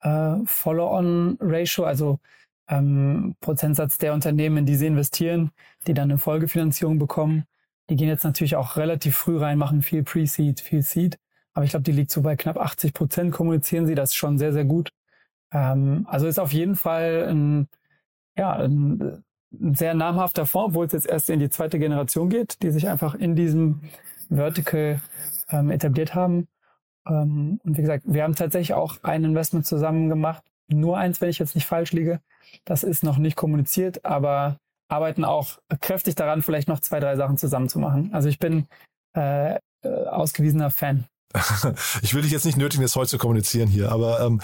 äh, 0.01 0.37
Follow-on-Ratio, 0.45 1.85
also 1.85 2.21
ähm, 2.69 3.37
Prozentsatz 3.41 3.99
der 3.99 4.13
Unternehmen, 4.15 4.59
in 4.59 4.67
die 4.67 4.75
sie 4.77 4.87
investieren, 4.87 5.51
die 5.87 5.95
dann 5.95 6.11
eine 6.11 6.19
Folgefinanzierung 6.19 6.99
bekommen. 6.99 7.45
Die 7.89 7.97
gehen 7.97 8.09
jetzt 8.09 8.25
natürlich 8.25 8.57
auch 8.57 8.77
relativ 8.77 9.17
früh 9.17 9.39
rein, 9.39 9.59
machen 9.59 9.83
viel 9.83 10.03
Pre-Seed, 10.03 10.61
viel 10.61 10.83
Seed. 10.83 11.19
Aber 11.55 11.65
ich 11.65 11.71
glaube, 11.71 11.85
die 11.85 11.93
liegt 11.93 12.11
so 12.11 12.23
bei 12.23 12.37
knapp 12.37 12.59
80 12.59 12.93
Prozent, 12.93 13.33
kommunizieren 13.33 13.87
sie 13.87 13.95
das 13.95 14.15
schon 14.15 14.39
sehr, 14.39 14.53
sehr 14.53 14.65
gut. 14.65 14.91
Ähm, 15.53 16.07
also 16.09 16.27
ist 16.27 16.39
auf 16.39 16.53
jeden 16.53 16.77
Fall 16.77 17.29
ein, 17.31 17.69
ja, 18.37 18.53
ein, 18.53 19.25
sehr 19.51 19.95
namhafter 19.95 20.45
Fonds, 20.45 20.71
obwohl 20.71 20.87
es 20.87 20.93
jetzt 20.93 21.07
erst 21.07 21.31
in 21.31 21.39
die 21.41 21.49
zweite 21.49 21.79
Generation 21.79 22.29
geht, 22.29 22.63
die 22.63 22.71
sich 22.71 22.89
einfach 22.89 23.15
in 23.15 23.37
diesem 23.37 23.81
Vertical 24.29 25.01
ähm, 25.49 25.71
etabliert 25.71 26.15
haben. 26.15 26.49
Ähm, 27.07 27.61
und 27.65 27.77
wie 27.77 27.83
gesagt, 27.83 28.05
wir 28.07 28.23
haben 28.23 28.35
tatsächlich 28.35 28.75
auch 28.75 29.03
ein 29.03 29.25
Investment 29.25 29.67
zusammen 29.67 30.09
gemacht. 30.09 30.43
Nur 30.69 30.99
eins, 30.99 31.21
wenn 31.21 31.31
ich 31.31 31.39
jetzt 31.39 31.55
nicht 31.55 31.67
falsch 31.67 31.93
liege. 31.93 32.21
Das 32.65 32.83
ist 32.83 33.05
noch 33.05 33.19
nicht 33.19 33.37
kommuniziert, 33.37 34.05
aber 34.05 34.59
arbeiten 34.89 35.25
auch 35.25 35.59
kräftig 35.81 36.15
daran, 36.15 36.43
vielleicht 36.43 36.69
noch 36.69 36.81
zwei, 36.81 37.01
drei 37.01 37.17
Sachen 37.17 37.39
zusammen 37.39 37.69
zu 37.69 37.79
machen. 37.79 38.11
Also 38.13 38.29
ich 38.29 38.39
bin 38.39 38.67
äh, 39.17 39.55
äh 39.55 39.59
ausgewiesener 40.09 40.71
Fan 40.71 41.07
ich 42.03 42.15
will 42.15 42.23
dich 42.23 42.33
jetzt 42.33 42.45
nicht 42.45 42.57
nötigen, 42.57 42.83
das 42.83 42.97
heute 42.97 43.11
zu 43.11 43.19
kommunizieren 43.19 43.69
hier, 43.69 43.93
aber 43.93 44.21
ähm, 44.21 44.41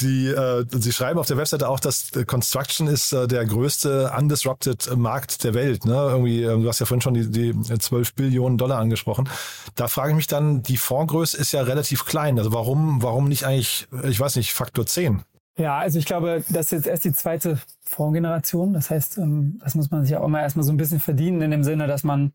die, 0.00 0.28
äh, 0.28 0.64
Sie 0.70 0.92
schreiben 0.92 1.18
auf 1.18 1.26
der 1.26 1.36
Webseite 1.36 1.68
auch, 1.68 1.80
dass 1.80 2.10
Construction 2.26 2.88
ist 2.88 3.12
äh, 3.12 3.26
der 3.26 3.44
größte 3.46 4.12
undisrupted 4.16 4.96
Markt 4.96 5.44
der 5.44 5.54
Welt. 5.54 5.84
Ne? 5.84 5.94
Irgendwie, 5.94 6.42
äh, 6.42 6.60
du 6.60 6.68
hast 6.68 6.80
ja 6.80 6.86
vorhin 6.86 7.00
schon 7.00 7.14
die, 7.14 7.30
die 7.30 7.78
12 7.78 8.14
Billionen 8.14 8.58
Dollar 8.58 8.78
angesprochen. 8.78 9.28
Da 9.74 9.88
frage 9.88 10.10
ich 10.10 10.16
mich 10.16 10.26
dann, 10.26 10.62
die 10.62 10.76
Fondsgröße 10.76 11.36
ist 11.36 11.52
ja 11.52 11.62
relativ 11.62 12.04
klein. 12.04 12.38
Also 12.38 12.52
warum, 12.52 13.02
warum 13.02 13.28
nicht 13.28 13.44
eigentlich, 13.44 13.88
ich 14.04 14.20
weiß 14.20 14.36
nicht, 14.36 14.52
Faktor 14.52 14.86
10? 14.86 15.22
Ja, 15.58 15.78
also 15.78 15.98
ich 15.98 16.04
glaube, 16.04 16.44
das 16.50 16.66
ist 16.66 16.72
jetzt 16.72 16.86
erst 16.86 17.04
die 17.04 17.12
zweite 17.12 17.58
Fondsgeneration. 17.82 18.74
Das 18.74 18.90
heißt, 18.90 19.18
ähm, 19.18 19.58
das 19.62 19.74
muss 19.74 19.90
man 19.90 20.02
sich 20.02 20.10
ja 20.10 20.20
auch 20.20 20.28
mal 20.28 20.42
erstmal 20.42 20.64
so 20.64 20.72
ein 20.72 20.76
bisschen 20.76 21.00
verdienen, 21.00 21.40
in 21.40 21.50
dem 21.50 21.64
Sinne, 21.64 21.86
dass 21.86 22.04
man 22.04 22.32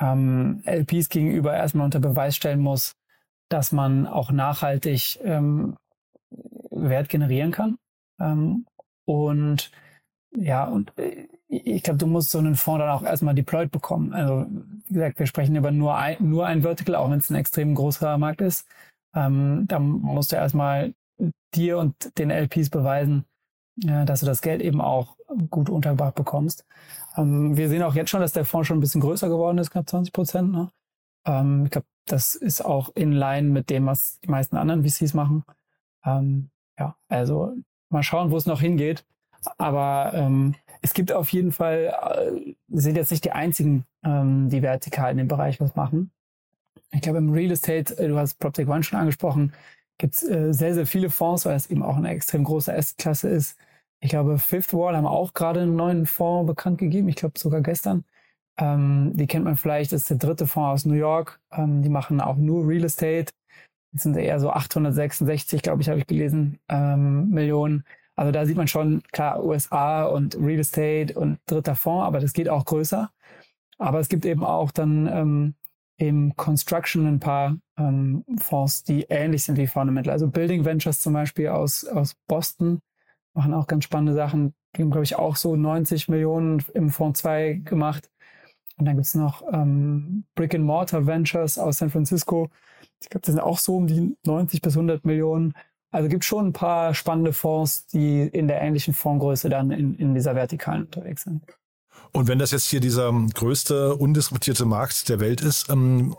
ähm, 0.00 0.62
LPs 0.64 1.08
gegenüber 1.08 1.54
erstmal 1.54 1.86
unter 1.86 2.00
Beweis 2.00 2.36
stellen 2.36 2.60
muss, 2.60 2.94
dass 3.48 3.72
man 3.72 4.06
auch 4.06 4.30
nachhaltig 4.30 5.18
ähm, 5.22 5.76
Wert 6.70 7.08
generieren 7.08 7.50
kann. 7.50 7.78
Ähm, 8.20 8.66
und 9.04 9.70
ja, 10.36 10.64
und 10.64 10.96
äh, 10.98 11.28
ich 11.48 11.82
glaube, 11.82 11.98
du 11.98 12.06
musst 12.06 12.30
so 12.30 12.38
einen 12.38 12.56
Fonds 12.56 12.80
dann 12.80 12.90
auch 12.90 13.02
erstmal 13.02 13.34
deployed 13.34 13.70
bekommen. 13.70 14.12
Also, 14.12 14.46
wie 14.88 14.94
gesagt, 14.94 15.18
wir 15.18 15.26
sprechen 15.26 15.56
über 15.56 15.70
nur 15.70 15.96
ein, 15.96 16.16
nur 16.20 16.46
ein 16.46 16.62
Vertical, 16.62 16.94
auch 16.94 17.10
wenn 17.10 17.18
es 17.18 17.30
ein 17.30 17.36
extrem 17.36 17.74
großer 17.74 18.18
Markt 18.18 18.42
ist. 18.42 18.66
Ähm, 19.14 19.64
da 19.66 19.78
musst 19.78 20.32
du 20.32 20.36
erstmal 20.36 20.92
dir 21.54 21.78
und 21.78 22.18
den 22.18 22.30
LPs 22.30 22.68
beweisen, 22.68 23.24
äh, 23.84 24.04
dass 24.04 24.20
du 24.20 24.26
das 24.26 24.42
Geld 24.42 24.60
eben 24.60 24.80
auch 24.80 25.16
gut 25.50 25.70
untergebracht 25.70 26.14
bekommst. 26.14 26.66
Ähm, 27.16 27.56
wir 27.56 27.68
sehen 27.68 27.82
auch 27.82 27.94
jetzt 27.94 28.10
schon, 28.10 28.20
dass 28.20 28.32
der 28.32 28.44
Fonds 28.44 28.68
schon 28.68 28.78
ein 28.78 28.82
bisschen 28.82 29.00
größer 29.00 29.28
geworden 29.28 29.58
ist, 29.58 29.70
knapp 29.70 29.88
20 29.88 30.12
Prozent. 30.12 30.52
Ne? 30.52 30.70
Ähm, 31.26 31.64
ich 31.64 31.70
glaube, 31.70 31.86
das 32.12 32.34
ist 32.34 32.64
auch 32.64 32.90
in 32.94 33.12
line 33.12 33.48
mit 33.48 33.70
dem, 33.70 33.86
was 33.86 34.18
die 34.20 34.28
meisten 34.28 34.56
anderen 34.56 34.84
VCs 34.86 35.14
machen. 35.14 35.44
Ähm, 36.04 36.50
ja, 36.78 36.96
also 37.08 37.54
mal 37.90 38.02
schauen, 38.02 38.30
wo 38.30 38.36
es 38.36 38.46
noch 38.46 38.60
hingeht. 38.60 39.04
Aber 39.56 40.12
ähm, 40.14 40.54
es 40.82 40.94
gibt 40.94 41.12
auf 41.12 41.30
jeden 41.30 41.52
Fall, 41.52 41.94
äh, 42.16 42.54
sind 42.68 42.96
jetzt 42.96 43.10
nicht 43.10 43.24
die 43.24 43.32
einzigen, 43.32 43.84
ähm, 44.04 44.48
die 44.48 44.62
vertikal 44.62 45.12
in 45.12 45.18
dem 45.18 45.28
Bereich 45.28 45.60
was 45.60 45.74
machen. 45.76 46.10
Ich 46.90 47.02
glaube, 47.02 47.18
im 47.18 47.32
Real 47.32 47.52
Estate, 47.52 47.96
äh, 47.98 48.08
du 48.08 48.18
hast 48.18 48.38
PropTech 48.38 48.68
One 48.68 48.82
schon 48.82 48.98
angesprochen, 48.98 49.52
gibt 49.98 50.14
es 50.14 50.22
äh, 50.28 50.52
sehr, 50.52 50.74
sehr 50.74 50.86
viele 50.86 51.10
Fonds, 51.10 51.44
weil 51.44 51.56
es 51.56 51.70
eben 51.70 51.82
auch 51.82 51.96
eine 51.96 52.10
extrem 52.10 52.44
große 52.44 52.72
S-Klasse 52.72 53.28
ist. 53.28 53.56
Ich 54.00 54.10
glaube, 54.10 54.38
Fifth 54.38 54.72
Wall 54.72 54.96
haben 54.96 55.06
auch 55.06 55.34
gerade 55.34 55.60
einen 55.62 55.76
neuen 55.76 56.06
Fonds 56.06 56.46
bekannt 56.46 56.78
gegeben. 56.78 57.08
Ich 57.08 57.16
glaube 57.16 57.38
sogar 57.38 57.60
gestern. 57.62 58.04
Ähm, 58.58 59.12
die 59.14 59.26
kennt 59.26 59.44
man 59.44 59.56
vielleicht, 59.56 59.92
das 59.92 60.02
ist 60.02 60.10
der 60.10 60.16
dritte 60.18 60.46
Fonds 60.46 60.82
aus 60.82 60.86
New 60.86 60.94
York. 60.94 61.40
Ähm, 61.52 61.82
die 61.82 61.88
machen 61.88 62.20
auch 62.20 62.36
nur 62.36 62.66
Real 62.66 62.84
Estate. 62.84 63.32
Das 63.92 64.02
sind 64.02 64.16
eher 64.16 64.38
so 64.40 64.50
866, 64.50 65.62
glaube 65.62 65.82
ich, 65.82 65.88
habe 65.88 65.98
ich 65.98 66.06
gelesen, 66.06 66.58
ähm, 66.68 67.30
Millionen. 67.30 67.84
Also 68.16 68.32
da 68.32 68.44
sieht 68.46 68.56
man 68.56 68.68
schon, 68.68 69.02
klar, 69.12 69.44
USA 69.44 70.04
und 70.04 70.36
Real 70.36 70.60
Estate 70.60 71.18
und 71.18 71.38
dritter 71.46 71.76
Fonds, 71.76 72.04
aber 72.04 72.20
das 72.20 72.32
geht 72.32 72.48
auch 72.48 72.64
größer. 72.64 73.10
Aber 73.78 74.00
es 74.00 74.08
gibt 74.08 74.26
eben 74.26 74.44
auch 74.44 74.72
dann 74.72 75.06
ähm, 75.06 75.54
im 75.98 76.34
Construction 76.36 77.06
ein 77.06 77.20
paar 77.20 77.56
ähm, 77.78 78.24
Fonds, 78.38 78.82
die 78.82 79.04
ähnlich 79.08 79.44
sind 79.44 79.56
wie 79.56 79.68
Fundamental. 79.68 80.12
Also 80.12 80.28
Building 80.28 80.64
Ventures 80.64 81.00
zum 81.00 81.12
Beispiel 81.12 81.48
aus, 81.48 81.84
aus 81.84 82.14
Boston 82.26 82.80
machen 83.34 83.54
auch 83.54 83.68
ganz 83.68 83.84
spannende 83.84 84.14
Sachen. 84.14 84.54
Die 84.76 84.82
haben, 84.82 84.90
glaube 84.90 85.04
ich, 85.04 85.16
auch 85.16 85.36
so 85.36 85.54
90 85.56 86.08
Millionen 86.08 86.64
im 86.74 86.90
Fonds 86.90 87.20
2 87.20 87.60
gemacht. 87.64 88.10
Und 88.78 88.86
dann 88.86 88.96
gibt's 88.96 89.14
noch 89.14 89.42
ähm, 89.52 90.24
Brick 90.34 90.54
and 90.54 90.64
Mortar 90.64 91.06
Ventures 91.06 91.58
aus 91.58 91.78
San 91.78 91.90
Francisco. 91.90 92.48
Ich 93.00 93.10
glaube, 93.10 93.26
das 93.26 93.34
sind 93.34 93.42
auch 93.42 93.58
so 93.58 93.76
um 93.76 93.86
die 93.86 94.16
90 94.24 94.62
bis 94.62 94.74
100 94.74 95.04
Millionen. 95.04 95.54
Also 95.90 96.08
gibt 96.08 96.24
schon 96.24 96.48
ein 96.48 96.52
paar 96.52 96.94
spannende 96.94 97.32
Fonds, 97.32 97.86
die 97.86 98.22
in 98.22 98.46
der 98.46 98.60
ähnlichen 98.60 98.94
Fondsgröße 98.94 99.48
dann 99.48 99.70
in, 99.70 99.94
in 99.94 100.14
dieser 100.14 100.34
Vertikalen 100.34 100.84
unterwegs 100.84 101.22
sind. 101.22 101.42
Und 102.12 102.28
wenn 102.28 102.38
das 102.38 102.52
jetzt 102.52 102.66
hier 102.66 102.80
dieser 102.80 103.12
größte 103.34 103.96
undiskutierte 103.96 104.64
Markt 104.64 105.08
der 105.08 105.20
Welt 105.20 105.40
ist, 105.40 105.68
ähm, 105.70 106.14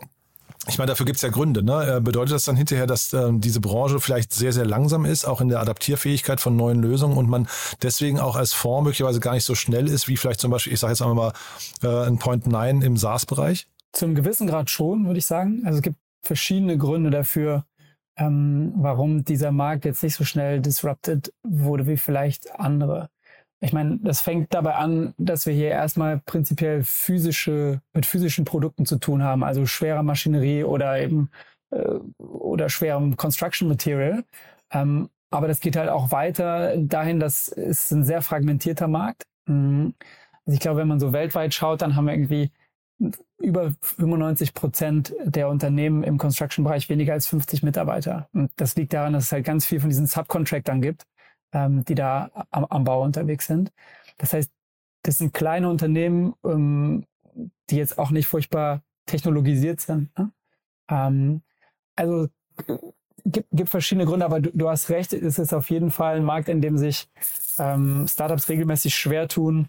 ich 0.68 0.76
meine, 0.76 0.88
dafür 0.90 1.06
gibt 1.06 1.16
es 1.16 1.22
ja 1.22 1.30
Gründe. 1.30 1.62
Ne? 1.62 1.96
Äh, 1.96 2.00
bedeutet 2.00 2.34
das 2.34 2.44
dann 2.44 2.56
hinterher, 2.56 2.86
dass 2.86 3.12
ähm, 3.14 3.40
diese 3.40 3.60
Branche 3.60 3.98
vielleicht 3.98 4.32
sehr, 4.32 4.52
sehr 4.52 4.66
langsam 4.66 5.06
ist, 5.06 5.24
auch 5.24 5.40
in 5.40 5.48
der 5.48 5.60
Adaptierfähigkeit 5.60 6.40
von 6.40 6.54
neuen 6.54 6.82
Lösungen 6.82 7.16
und 7.16 7.28
man 7.28 7.48
deswegen 7.82 8.20
auch 8.20 8.36
als 8.36 8.52
Fonds 8.52 8.84
möglicherweise 8.84 9.20
gar 9.20 9.32
nicht 9.32 9.44
so 9.44 9.54
schnell 9.54 9.88
ist, 9.88 10.06
wie 10.06 10.16
vielleicht 10.18 10.40
zum 10.40 10.50
Beispiel, 10.50 10.74
ich 10.74 10.80
sage 10.80 10.92
jetzt 10.92 11.00
einmal 11.00 11.14
mal, 11.14 11.32
äh, 11.82 12.06
ein 12.06 12.18
Point 12.18 12.46
9 12.46 12.82
im 12.82 12.96
SaaS-Bereich? 12.96 13.68
Zum 13.92 14.14
gewissen 14.14 14.46
Grad 14.46 14.68
schon, 14.68 15.06
würde 15.06 15.18
ich 15.18 15.26
sagen. 15.26 15.62
Also 15.64 15.78
es 15.78 15.82
gibt 15.82 15.96
verschiedene 16.22 16.76
Gründe 16.76 17.10
dafür, 17.10 17.64
ähm, 18.16 18.74
warum 18.76 19.24
dieser 19.24 19.52
Markt 19.52 19.86
jetzt 19.86 20.02
nicht 20.02 20.14
so 20.14 20.24
schnell 20.24 20.60
disrupted 20.60 21.32
wurde 21.42 21.86
wie 21.86 21.96
vielleicht 21.96 22.60
andere. 22.60 23.08
Ich 23.62 23.72
meine, 23.74 23.98
das 24.02 24.22
fängt 24.22 24.54
dabei 24.54 24.74
an, 24.76 25.12
dass 25.18 25.44
wir 25.44 25.52
hier 25.52 25.68
erstmal 25.68 26.18
prinzipiell 26.18 26.82
physische, 26.82 27.82
mit 27.92 28.06
physischen 28.06 28.46
Produkten 28.46 28.86
zu 28.86 28.98
tun 28.98 29.22
haben, 29.22 29.44
also 29.44 29.66
schwerer 29.66 30.02
Maschinerie 30.02 30.64
oder 30.64 30.98
eben 30.98 31.30
äh, 31.70 31.98
oder 32.18 32.70
schwerem 32.70 33.16
Construction 33.18 33.68
Material. 33.68 34.24
Ähm, 34.72 35.10
aber 35.30 35.46
das 35.46 35.60
geht 35.60 35.76
halt 35.76 35.90
auch 35.90 36.10
weiter 36.10 36.76
dahin, 36.78 37.20
dass 37.20 37.48
es 37.48 37.90
ein 37.90 38.04
sehr 38.04 38.22
fragmentierter 38.22 38.88
Markt. 38.88 39.24
Mhm. 39.46 39.94
Also 40.46 40.54
ich 40.54 40.60
glaube, 40.60 40.80
wenn 40.80 40.88
man 40.88 41.00
so 41.00 41.12
weltweit 41.12 41.52
schaut, 41.52 41.82
dann 41.82 41.96
haben 41.96 42.06
wir 42.06 42.14
irgendwie 42.14 42.50
über 43.38 43.74
95 43.82 44.54
Prozent 44.54 45.14
der 45.24 45.48
Unternehmen 45.48 46.02
im 46.02 46.18
Construction-Bereich 46.18 46.88
weniger 46.88 47.12
als 47.12 47.26
50 47.26 47.62
Mitarbeiter. 47.62 48.28
Und 48.32 48.50
das 48.56 48.74
liegt 48.76 48.92
daran, 48.92 49.12
dass 49.12 49.24
es 49.24 49.32
halt 49.32 49.44
ganz 49.44 49.66
viel 49.66 49.80
von 49.80 49.90
diesen 49.90 50.06
Subcontractern 50.06 50.80
gibt 50.80 51.06
ähm, 51.52 51.84
die 51.84 51.94
da 51.94 52.30
am, 52.50 52.64
am, 52.66 52.84
Bau 52.84 53.02
unterwegs 53.02 53.46
sind. 53.46 53.72
Das 54.18 54.32
heißt, 54.32 54.50
das 55.02 55.18
sind 55.18 55.32
kleine 55.32 55.68
Unternehmen, 55.68 56.34
ähm, 56.44 57.06
die 57.70 57.76
jetzt 57.76 57.98
auch 57.98 58.10
nicht 58.10 58.26
furchtbar 58.26 58.82
technologisiert 59.06 59.80
sind. 59.80 60.16
Ne? 60.18 60.32
Ähm, 60.90 61.42
also 61.96 62.28
gibt, 63.24 63.48
gibt 63.52 63.70
verschiedene 63.70 64.06
Gründe, 64.06 64.26
aber 64.26 64.40
du, 64.40 64.50
du, 64.52 64.68
hast 64.68 64.90
recht, 64.90 65.12
es 65.12 65.38
ist 65.38 65.52
auf 65.52 65.70
jeden 65.70 65.90
Fall 65.90 66.16
ein 66.16 66.24
Markt, 66.24 66.48
in 66.48 66.60
dem 66.60 66.78
sich 66.78 67.08
ähm, 67.58 68.06
Startups 68.08 68.48
regelmäßig 68.48 68.94
schwer 68.94 69.28
tun, 69.28 69.68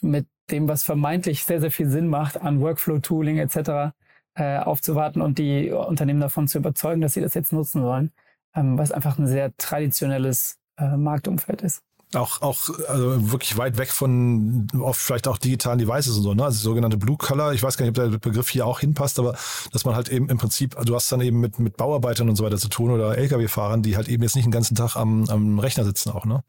mit 0.00 0.26
dem, 0.50 0.68
was 0.68 0.82
vermeintlich 0.82 1.44
sehr, 1.44 1.60
sehr 1.60 1.70
viel 1.70 1.88
Sinn 1.88 2.08
macht 2.08 2.40
an 2.40 2.60
Workflow-Tooling 2.60 3.38
etc. 3.38 3.94
Äh, 4.34 4.58
aufzuwarten 4.58 5.22
und 5.22 5.38
die 5.38 5.70
Unternehmen 5.70 6.20
davon 6.20 6.48
zu 6.48 6.58
überzeugen, 6.58 7.00
dass 7.00 7.14
sie 7.14 7.20
das 7.20 7.34
jetzt 7.34 7.52
nutzen 7.52 7.82
wollen, 7.82 8.12
ähm, 8.54 8.78
was 8.78 8.92
einfach 8.92 9.18
ein 9.18 9.26
sehr 9.26 9.56
traditionelles 9.56 10.59
äh, 10.80 10.96
Marktumfeld 10.96 11.62
ist. 11.62 11.82
Auch, 12.12 12.42
auch 12.42 12.68
also 12.88 13.30
wirklich 13.30 13.56
weit 13.56 13.78
weg 13.78 13.90
von 13.90 14.66
oft 14.80 15.00
vielleicht 15.00 15.28
auch 15.28 15.38
digitalen 15.38 15.78
Devices 15.78 16.16
und 16.16 16.24
so, 16.24 16.34
ne? 16.34 16.44
Also 16.44 16.58
sogenannte 16.58 16.96
Blue 16.96 17.16
Color, 17.16 17.52
ich 17.52 17.62
weiß 17.62 17.76
gar 17.76 17.86
nicht, 17.86 17.96
ob 17.96 18.10
der 18.10 18.18
Begriff 18.18 18.48
hier 18.48 18.66
auch 18.66 18.80
hinpasst, 18.80 19.20
aber 19.20 19.36
dass 19.72 19.84
man 19.84 19.94
halt 19.94 20.08
eben 20.08 20.28
im 20.28 20.36
Prinzip, 20.36 20.74
du 20.84 20.94
hast 20.96 21.12
dann 21.12 21.20
eben 21.20 21.38
mit, 21.38 21.60
mit 21.60 21.76
Bauarbeitern 21.76 22.28
und 22.28 22.34
so 22.34 22.44
weiter 22.44 22.58
zu 22.58 22.68
tun 22.68 22.90
oder 22.90 23.16
Lkw-Fahrern, 23.16 23.82
die 23.82 23.96
halt 23.96 24.08
eben 24.08 24.24
jetzt 24.24 24.34
nicht 24.34 24.44
den 24.44 24.50
ganzen 24.50 24.74
Tag 24.74 24.96
am, 24.96 25.28
am 25.30 25.60
Rechner 25.60 25.84
sitzen 25.84 26.10
auch, 26.10 26.24
ne? 26.24 26.42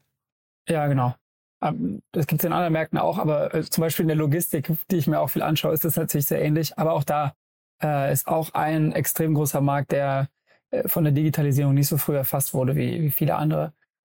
Ja, 0.68 0.88
genau. 0.88 1.14
Ähm, 1.62 2.02
das 2.10 2.26
gibt 2.26 2.42
es 2.42 2.44
in 2.44 2.52
anderen 2.52 2.72
Märkten 2.72 2.98
auch, 2.98 3.18
aber 3.18 3.54
äh, 3.54 3.62
zum 3.62 3.82
Beispiel 3.82 4.02
in 4.02 4.08
der 4.08 4.16
Logistik, 4.16 4.68
die 4.90 4.96
ich 4.96 5.06
mir 5.06 5.20
auch 5.20 5.28
viel 5.28 5.42
anschaue, 5.42 5.72
ist 5.72 5.84
das 5.84 5.96
natürlich 5.96 6.26
sehr 6.26 6.42
ähnlich. 6.42 6.76
Aber 6.76 6.92
auch 6.92 7.04
da 7.04 7.34
äh, 7.82 8.12
ist 8.12 8.26
auch 8.26 8.52
ein 8.54 8.92
extrem 8.92 9.34
großer 9.34 9.60
Markt, 9.60 9.92
der 9.92 10.28
äh, 10.70 10.88
von 10.88 11.04
der 11.04 11.12
Digitalisierung 11.12 11.74
nicht 11.74 11.88
so 11.88 11.98
früh 11.98 12.16
erfasst 12.16 12.52
wurde 12.52 12.74
wie, 12.74 13.00
wie 13.00 13.10
viele 13.10 13.36
andere. 13.36 13.72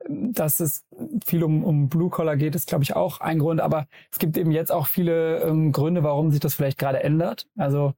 Dass 0.10 0.60
es 0.60 0.86
viel 1.26 1.44
um, 1.44 1.64
um 1.64 1.90
Blue 1.90 2.10
Collar 2.10 2.38
geht, 2.38 2.56
ist, 2.56 2.68
glaube 2.68 2.84
ich, 2.84 2.96
auch 2.96 3.20
ein 3.20 3.40
Grund. 3.40 3.62
Aber 3.62 3.88
es 4.12 4.20
gibt 4.20 4.38
eben 4.38 4.52
jetzt 4.52 4.72
auch 4.72 4.88
viele 4.88 5.40
ähm, 5.40 5.72
Gründe, 5.72 6.04
warum 6.04 6.32
sich 6.32 6.40
das 6.40 6.56
vielleicht 6.56 6.78
gerade 6.78 7.04
ändert. 7.04 7.48
Also 7.58 7.94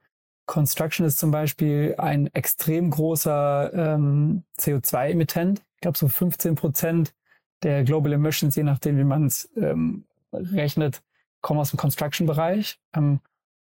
Construction 0.46 1.06
ist 1.06 1.20
zum 1.20 1.30
Beispiel 1.30 1.96
ein 2.00 2.28
extrem 2.34 2.90
großer 2.90 3.72
ähm, 3.74 4.44
CO2-Emittent. 4.60 5.62
Ich 5.76 5.82
glaube, 5.82 5.98
so 5.98 6.08
15 6.08 6.56
Prozent 6.56 7.14
der 7.62 7.84
Global 7.84 8.14
Emissions, 8.14 8.56
je 8.56 8.64
nachdem, 8.64 8.98
wie 8.98 9.04
man 9.04 9.28
es 9.28 9.50
ähm, 9.56 10.06
rechnet, 10.34 11.04
kommen 11.42 11.60
aus 11.60 11.70
dem 11.70 11.78
Construction-Bereich. 11.78 12.80
Ähm, 12.96 13.20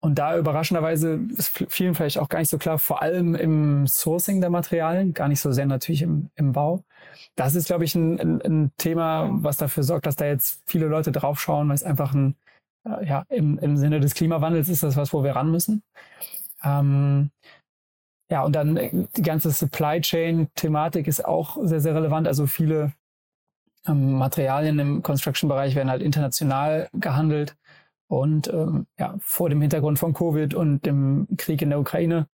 und 0.04 0.16
da 0.16 0.36
überraschenderweise 0.36 1.20
ist 1.38 1.64
vielen 1.70 1.94
vielleicht 1.94 2.18
auch 2.18 2.28
gar 2.28 2.40
nicht 2.40 2.50
so 2.50 2.58
klar, 2.58 2.80
vor 2.80 3.04
allem 3.04 3.36
im 3.36 3.86
Sourcing 3.86 4.42
der 4.42 4.50
Materialien, 4.50 5.14
gar 5.14 5.28
nicht 5.28 5.40
so 5.40 5.52
sehr 5.52 5.68
natürlich 5.68 6.02
im, 6.02 6.32
im 6.36 6.54
Bau. 6.54 6.84
Das 7.36 7.54
ist, 7.54 7.68
glaube 7.68 7.86
ich, 7.86 7.94
ein, 7.94 8.42
ein, 8.42 8.72
Thema, 8.78 9.30
was 9.32 9.58
dafür 9.58 9.84
sorgt, 9.84 10.08
dass 10.08 10.16
da 10.16 10.26
jetzt 10.26 10.64
viele 10.66 10.88
Leute 10.88 11.12
draufschauen, 11.12 11.70
weil 11.70 11.76
es 11.76 11.84
einfach 11.84 12.16
ein, 12.16 12.36
äh, 12.84 13.06
ja, 13.06 13.26
im, 13.30 13.60
im 13.60 13.78
Sinne 13.78 14.00
des 14.00 14.16
Klimawandels 14.16 14.70
ist 14.70 14.82
das 14.82 14.98
was, 14.98 15.14
wo 15.14 15.24
wir 15.24 15.36
ran 15.36 15.52
müssen. 15.52 15.84
Ähm, 16.64 17.30
ja, 18.32 18.44
und 18.44 18.56
dann 18.56 18.78
äh, 18.78 18.90
die 19.16 19.22
ganze 19.22 19.52
Supply 19.52 20.02
Chain-Thematik 20.02 21.08
ist 21.08 21.24
auch 21.24 21.58
sehr, 21.62 21.80
sehr 21.80 21.94
relevant. 21.94 22.28
Also 22.28 22.48
viele 22.48 22.94
ähm, 23.88 24.14
Materialien 24.14 24.80
im 24.80 25.04
Construction-Bereich 25.04 25.76
werden 25.76 25.92
halt 25.92 26.02
international 26.02 26.90
gehandelt. 26.94 27.56
Und 28.12 28.52
ähm, 28.52 28.88
ja, 29.00 29.16
vor 29.22 29.50
dem 29.50 29.62
Hintergrund 29.62 29.98
von 29.98 30.14
Covid 30.14 30.54
und 30.54 30.86
dem 30.86 31.28
Krieg 31.38 31.62
in 31.62 31.70
der 31.70 31.80
Ukraine, 31.80 32.28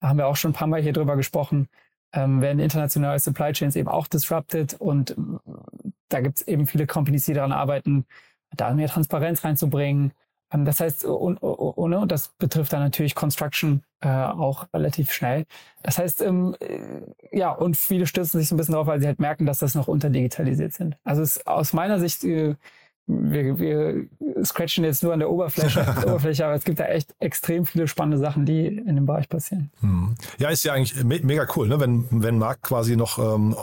da 0.00 0.08
haben 0.08 0.18
wir 0.18 0.26
auch 0.26 0.34
schon 0.34 0.50
ein 0.50 0.54
paar 0.54 0.66
Mal 0.66 0.82
hier 0.82 0.92
drüber 0.92 1.14
gesprochen, 1.14 1.68
ähm, 2.12 2.40
werden 2.40 2.58
internationale 2.58 3.20
Supply 3.20 3.52
Chains 3.52 3.76
eben 3.76 3.86
auch 3.86 4.08
disrupted. 4.08 4.74
Und 4.80 5.12
äh, 5.12 5.14
da 6.08 6.20
gibt 6.20 6.38
es 6.38 6.48
eben 6.48 6.66
viele 6.66 6.88
Companies, 6.88 7.26
die 7.26 7.34
daran 7.34 7.52
arbeiten, 7.52 8.06
da 8.56 8.74
mehr 8.74 8.88
Transparenz 8.88 9.44
reinzubringen, 9.44 10.12
ähm, 10.52 10.64
das 10.64 10.80
heißt, 10.80 11.04
und, 11.04 11.36
und, 11.38 11.94
und 11.94 12.10
das 12.10 12.30
betrifft 12.38 12.72
dann 12.72 12.82
natürlich 12.82 13.14
Construction 13.14 13.84
äh, 14.00 14.08
auch 14.08 14.66
relativ 14.74 15.12
schnell. 15.12 15.44
Das 15.84 15.98
heißt, 15.98 16.22
ähm, 16.22 16.56
äh, 16.58 17.38
ja, 17.38 17.52
und 17.52 17.76
viele 17.76 18.08
stürzen 18.08 18.40
sich 18.40 18.48
so 18.48 18.56
ein 18.56 18.58
bisschen 18.58 18.74
drauf, 18.74 18.88
weil 18.88 19.00
sie 19.00 19.06
halt 19.06 19.20
merken, 19.20 19.46
dass 19.46 19.58
das 19.58 19.76
noch 19.76 19.86
unterdigitalisiert 19.86 20.72
sind. 20.72 20.96
Also 21.04 21.22
es, 21.22 21.46
aus 21.46 21.72
meiner 21.72 22.00
Sicht 22.00 22.24
äh, 22.24 22.56
wir, 23.06 23.58
wir 23.58 24.06
scratchen 24.44 24.84
jetzt 24.84 25.02
nur 25.02 25.12
an 25.12 25.18
der 25.18 25.30
Oberfläche, 25.30 25.80
Oberfläche, 26.06 26.44
aber 26.44 26.54
es 26.54 26.64
gibt 26.64 26.78
da 26.78 26.84
echt 26.86 27.14
extrem 27.18 27.66
viele 27.66 27.88
spannende 27.88 28.18
Sachen, 28.18 28.46
die 28.46 28.66
in 28.66 28.94
dem 28.96 29.06
Bereich 29.06 29.28
passieren. 29.28 29.70
Hm. 29.80 30.14
Ja, 30.38 30.48
ist 30.50 30.64
ja 30.64 30.72
eigentlich 30.72 31.02
me 31.02 31.20
mega 31.22 31.46
cool, 31.56 31.68
ne? 31.68 31.80
wenn, 31.80 32.06
wenn 32.10 32.38
Markt 32.38 32.62
quasi 32.62 32.96
noch, 32.96 33.18
ähm, 33.18 33.54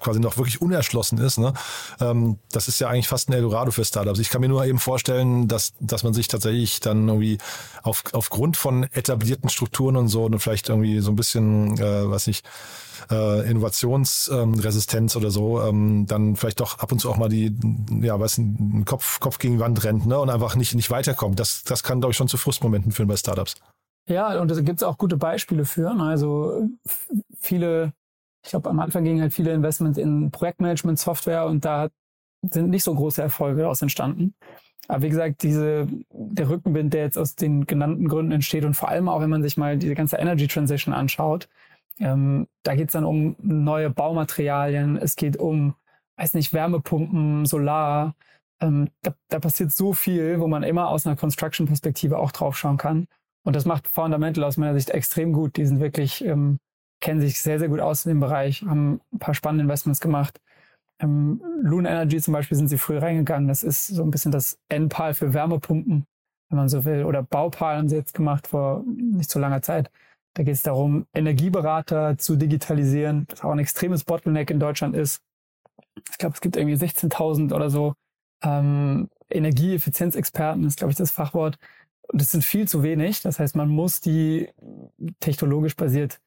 quasi 0.00 0.20
noch 0.20 0.36
wirklich 0.36 0.60
unerschlossen 0.60 1.18
ist. 1.18 1.38
Ne? 1.38 1.52
Ähm, 2.00 2.38
das 2.50 2.68
ist 2.68 2.80
ja 2.80 2.88
eigentlich 2.88 3.08
fast 3.08 3.28
ein 3.28 3.34
Eldorado 3.34 3.70
für 3.70 3.84
Startups. 3.84 4.18
Ich 4.18 4.30
kann 4.30 4.40
mir 4.40 4.48
nur 4.48 4.64
eben 4.64 4.78
vorstellen, 4.78 5.48
dass, 5.48 5.74
dass 5.80 6.02
man 6.02 6.14
sich 6.14 6.28
tatsächlich 6.28 6.80
dann 6.80 7.08
irgendwie 7.08 7.38
auf, 7.82 8.04
aufgrund 8.12 8.56
von 8.56 8.84
etablierten 8.92 9.48
Strukturen 9.48 9.96
und 9.96 10.08
so 10.08 10.24
und 10.24 10.38
vielleicht 10.38 10.68
irgendwie 10.68 11.00
so 11.00 11.10
ein 11.12 11.16
bisschen, 11.16 11.78
äh, 11.78 12.10
was 12.10 12.26
ich, 12.26 12.42
äh, 13.10 13.50
Innovationsresistenz 13.50 15.16
oder 15.16 15.30
so, 15.30 15.60
ähm, 15.62 16.06
dann 16.06 16.36
vielleicht 16.36 16.60
doch 16.60 16.78
ab 16.78 16.92
und 16.92 16.98
zu 16.98 17.10
auch 17.10 17.16
mal 17.16 17.28
die, 17.28 17.54
ja, 18.00 18.20
was 18.20 18.38
Kopf, 18.84 19.20
Kopf 19.20 19.38
gegen 19.38 19.58
Wand 19.58 19.84
rennt 19.84 20.06
ne? 20.06 20.18
und 20.18 20.30
einfach 20.30 20.56
nicht, 20.56 20.74
nicht 20.74 20.90
weiterkommt. 20.90 21.38
Das, 21.38 21.64
das 21.64 21.82
kann, 21.82 22.00
glaube 22.00 22.12
ich, 22.12 22.16
schon 22.16 22.28
zu 22.28 22.36
Frustmomenten 22.36 22.92
führen 22.92 23.08
bei 23.08 23.16
Startups. 23.16 23.56
Ja, 24.08 24.40
und 24.40 24.50
da 24.50 24.60
gibt 24.60 24.80
es 24.80 24.82
auch 24.82 24.98
gute 24.98 25.16
Beispiele 25.16 25.64
für. 25.64 25.94
Ne? 25.94 26.02
Also 26.02 26.68
viele, 27.38 27.92
ich 28.44 28.50
glaube, 28.50 28.68
am 28.70 28.80
Anfang 28.80 29.04
gingen 29.04 29.20
halt 29.20 29.32
viele 29.32 29.52
Investments 29.52 29.98
in 29.98 30.30
Projektmanagement-Software 30.30 31.46
und 31.46 31.64
da 31.64 31.88
sind 32.50 32.70
nicht 32.70 32.82
so 32.82 32.94
große 32.94 33.22
Erfolge 33.22 33.62
daraus 33.62 33.82
entstanden. 33.82 34.34
Aber 34.88 35.02
wie 35.02 35.10
gesagt, 35.10 35.42
diese, 35.42 35.86
der 36.10 36.48
Rückenwind, 36.48 36.92
der 36.92 37.02
jetzt 37.02 37.16
aus 37.16 37.36
den 37.36 37.66
genannten 37.66 38.08
Gründen 38.08 38.32
entsteht 38.32 38.64
und 38.64 38.74
vor 38.74 38.88
allem 38.88 39.08
auch, 39.08 39.20
wenn 39.20 39.30
man 39.30 39.42
sich 39.42 39.56
mal 39.56 39.78
diese 39.78 39.94
ganze 39.94 40.16
Energy 40.16 40.48
Transition 40.48 40.92
anschaut, 40.92 41.48
ähm, 42.00 42.48
da 42.64 42.74
geht 42.74 42.88
es 42.88 42.92
dann 42.92 43.04
um 43.04 43.36
neue 43.40 43.90
Baumaterialien, 43.90 44.96
es 44.96 45.14
geht 45.14 45.36
um, 45.36 45.74
weiß 46.16 46.34
nicht, 46.34 46.52
Wärmepumpen, 46.52 47.46
Solar. 47.46 48.16
Ähm, 48.62 48.88
da, 49.02 49.14
da 49.28 49.40
passiert 49.40 49.72
so 49.72 49.92
viel, 49.92 50.38
wo 50.40 50.46
man 50.46 50.62
immer 50.62 50.88
aus 50.88 51.04
einer 51.04 51.16
Construction-Perspektive 51.16 52.18
auch 52.18 52.30
drauf 52.30 52.56
schauen 52.56 52.76
kann. 52.76 53.06
Und 53.44 53.56
das 53.56 53.64
macht 53.64 53.88
Fundamental 53.88 54.44
aus 54.44 54.56
meiner 54.56 54.74
Sicht 54.74 54.90
extrem 54.90 55.32
gut. 55.32 55.56
Die 55.56 55.66
sind 55.66 55.80
wirklich, 55.80 56.24
ähm, 56.24 56.58
kennen 57.00 57.20
sich 57.20 57.40
sehr, 57.40 57.58
sehr 57.58 57.68
gut 57.68 57.80
aus 57.80 58.06
in 58.06 58.10
dem 58.10 58.20
Bereich, 58.20 58.62
haben 58.62 59.00
ein 59.12 59.18
paar 59.18 59.34
spannende 59.34 59.64
Investments 59.64 60.00
gemacht. 60.00 60.40
Ähm, 61.00 61.42
Loon 61.60 61.86
Energy 61.86 62.20
zum 62.20 62.32
Beispiel 62.32 62.56
sind 62.56 62.68
sie 62.68 62.78
früh 62.78 62.98
reingegangen. 62.98 63.48
Das 63.48 63.64
ist 63.64 63.88
so 63.88 64.04
ein 64.04 64.12
bisschen 64.12 64.30
das 64.30 64.58
Endpal 64.68 65.14
für 65.14 65.34
Wärmepumpen, 65.34 66.04
wenn 66.48 66.56
man 66.56 66.68
so 66.68 66.84
will. 66.84 67.04
Oder 67.04 67.24
Baupal 67.24 67.78
haben 67.78 67.88
sie 67.88 67.96
jetzt 67.96 68.14
gemacht 68.14 68.46
vor 68.46 68.84
nicht 68.86 69.30
so 69.30 69.40
langer 69.40 69.62
Zeit. 69.62 69.90
Da 70.34 70.44
geht 70.44 70.54
es 70.54 70.62
darum, 70.62 71.06
Energieberater 71.12 72.16
zu 72.16 72.36
digitalisieren, 72.36 73.26
das 73.28 73.42
auch 73.42 73.50
ein 73.50 73.58
extremes 73.58 74.04
Bottleneck 74.04 74.50
in 74.50 74.60
Deutschland 74.60 74.94
ist. 74.94 75.20
Ich 76.10 76.18
glaube, 76.18 76.34
es 76.34 76.40
gibt 76.40 76.56
irgendwie 76.56 76.76
16.000 76.76 77.52
oder 77.52 77.68
so 77.68 77.94
ähm, 78.42 79.08
Energieeffizienzexperten, 79.30 80.64
ist, 80.64 80.78
glaube 80.78 80.92
ich, 80.92 80.96
das 80.96 81.10
Fachwort. 81.10 81.58
Und 82.08 82.20
das 82.20 82.30
sind 82.30 82.44
viel 82.44 82.68
zu 82.68 82.82
wenig. 82.82 83.22
Das 83.22 83.38
heißt, 83.38 83.56
man 83.56 83.68
muss 83.68 84.00
die 84.00 84.50
technologisch 85.20 85.76
basiert 85.76 86.20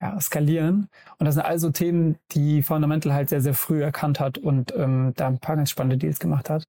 ja, 0.00 0.18
skalieren. 0.20 0.88
Und 1.18 1.26
das 1.26 1.34
sind 1.34 1.44
also 1.44 1.70
Themen, 1.70 2.18
die 2.32 2.62
Fundamental 2.62 3.12
halt 3.12 3.28
sehr, 3.28 3.40
sehr 3.40 3.54
früh 3.54 3.82
erkannt 3.82 4.20
hat 4.20 4.38
und 4.38 4.74
ähm, 4.76 5.12
da 5.16 5.28
ein 5.28 5.38
paar 5.38 5.56
ganz 5.56 5.70
spannende 5.70 5.98
Deals 5.98 6.18
gemacht 6.18 6.50
hat. 6.50 6.64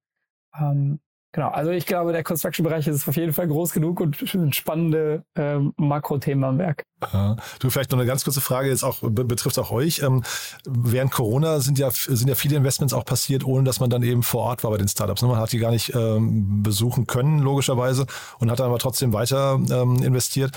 Ähm, 0.58 1.00
Genau, 1.32 1.48
also 1.48 1.70
ich 1.70 1.86
glaube, 1.86 2.12
der 2.12 2.22
Construction-Bereich 2.22 2.86
ist 2.86 3.08
auf 3.08 3.16
jeden 3.16 3.32
Fall 3.32 3.48
groß 3.48 3.72
genug 3.72 4.00
und 4.00 4.20
ein 4.34 4.52
spannende 4.52 5.24
äh, 5.34 5.58
Makrothema 5.76 6.50
am 6.50 6.58
Werk. 6.58 6.84
Ja. 7.10 7.36
Du, 7.58 7.70
vielleicht 7.70 7.90
noch 7.90 7.98
eine 7.98 8.06
ganz 8.06 8.22
kurze 8.24 8.42
Frage, 8.42 8.68
jetzt 8.68 8.84
auch 8.84 8.98
betrifft 9.00 9.58
auch 9.58 9.70
euch. 9.70 10.02
Ähm, 10.02 10.22
während 10.68 11.10
Corona 11.10 11.60
sind 11.60 11.78
ja, 11.78 11.90
sind 11.90 12.28
ja 12.28 12.34
viele 12.34 12.56
Investments 12.56 12.92
auch 12.92 13.06
passiert, 13.06 13.44
ohne 13.44 13.64
dass 13.64 13.80
man 13.80 13.88
dann 13.88 14.02
eben 14.02 14.22
vor 14.22 14.42
Ort 14.42 14.62
war 14.62 14.70
bei 14.70 14.76
den 14.76 14.88
Startups. 14.88 15.22
Ne? 15.22 15.28
Man 15.28 15.38
hat 15.38 15.50
die 15.52 15.58
gar 15.58 15.70
nicht 15.70 15.94
ähm, 15.94 16.62
besuchen 16.62 17.06
können, 17.06 17.38
logischerweise, 17.38 18.06
und 18.38 18.50
hat 18.50 18.60
dann 18.60 18.68
aber 18.68 18.78
trotzdem 18.78 19.14
weiter 19.14 19.58
ähm, 19.70 20.02
investiert. 20.02 20.52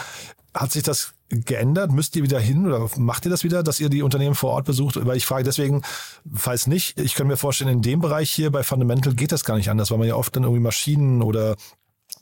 Hat 0.54 0.74
sich 0.74 0.84
das 0.84 1.15
geändert? 1.30 1.92
Müsst 1.92 2.16
ihr 2.16 2.24
wieder 2.24 2.40
hin 2.40 2.66
oder 2.66 2.88
macht 2.98 3.26
ihr 3.26 3.32
das 3.32 3.44
wieder, 3.44 3.64
dass 3.64 3.80
ihr 3.80 3.90
die 3.90 4.04
Unternehmen 4.04 4.36
vor 4.36 4.52
Ort 4.52 4.66
besucht? 4.66 5.04
Weil 5.06 5.18
ich 5.18 5.26
frage 5.26 5.44
deswegen, 5.44 5.82
falls 6.34 6.68
nicht, 6.68 7.00
ich 7.00 7.16
kann 7.16 7.28
mir 7.28 7.38
vorstellen, 7.38 7.72
in 7.72 7.82
dem 7.82 8.00
Bereich 8.00 8.32
hier 8.32 8.52
bei 8.52 8.64
Fundamental 8.64 9.14
geht 9.14 9.32
das 9.32 9.46
gar 9.46 9.58
nicht 9.58 9.70
anders, 9.70 9.92
weil 9.92 9.98
man 9.98 10.08
ja 10.08 10.16
oft 10.16 10.36
dann 10.36 10.44
irgendwie 10.44 10.62
Maschinen 10.62 11.22
oder 11.22 11.56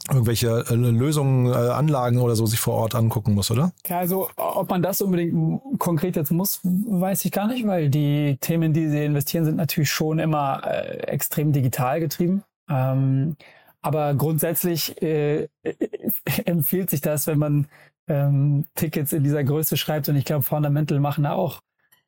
irgendwelche 0.09 0.65
äh, 0.69 0.75
Lösungen, 0.75 1.47
äh, 1.47 1.55
Anlagen 1.55 2.19
oder 2.19 2.35
so 2.35 2.45
sich 2.45 2.59
vor 2.59 2.73
Ort 2.73 2.95
angucken 2.95 3.33
muss, 3.33 3.51
oder? 3.51 3.71
Ja, 3.87 3.99
also 3.99 4.29
ob 4.35 4.69
man 4.69 4.81
das 4.81 5.01
unbedingt 5.01 5.79
konkret 5.79 6.15
jetzt 6.15 6.31
muss, 6.31 6.59
weiß 6.63 7.23
ich 7.25 7.31
gar 7.31 7.47
nicht, 7.47 7.65
weil 7.65 7.89
die 7.89 8.37
Themen, 8.41 8.73
die 8.73 8.89
sie 8.89 9.05
investieren, 9.05 9.45
sind 9.45 9.55
natürlich 9.55 9.91
schon 9.91 10.19
immer 10.19 10.61
äh, 10.65 10.97
extrem 11.07 11.53
digital 11.53 11.99
getrieben. 11.99 12.43
Ähm, 12.69 13.37
aber 13.81 14.13
grundsätzlich 14.15 15.01
äh, 15.01 15.47
empfiehlt 16.45 16.89
sich 16.89 17.01
das, 17.01 17.27
wenn 17.27 17.37
man 17.37 17.67
ähm, 18.07 18.65
Tickets 18.75 19.13
in 19.13 19.23
dieser 19.23 19.43
Größe 19.43 19.77
schreibt. 19.77 20.09
Und 20.09 20.15
ich 20.15 20.25
glaube, 20.25 20.43
Fundamental 20.43 20.99
machen 20.99 21.23
da 21.23 21.33
auch 21.33 21.61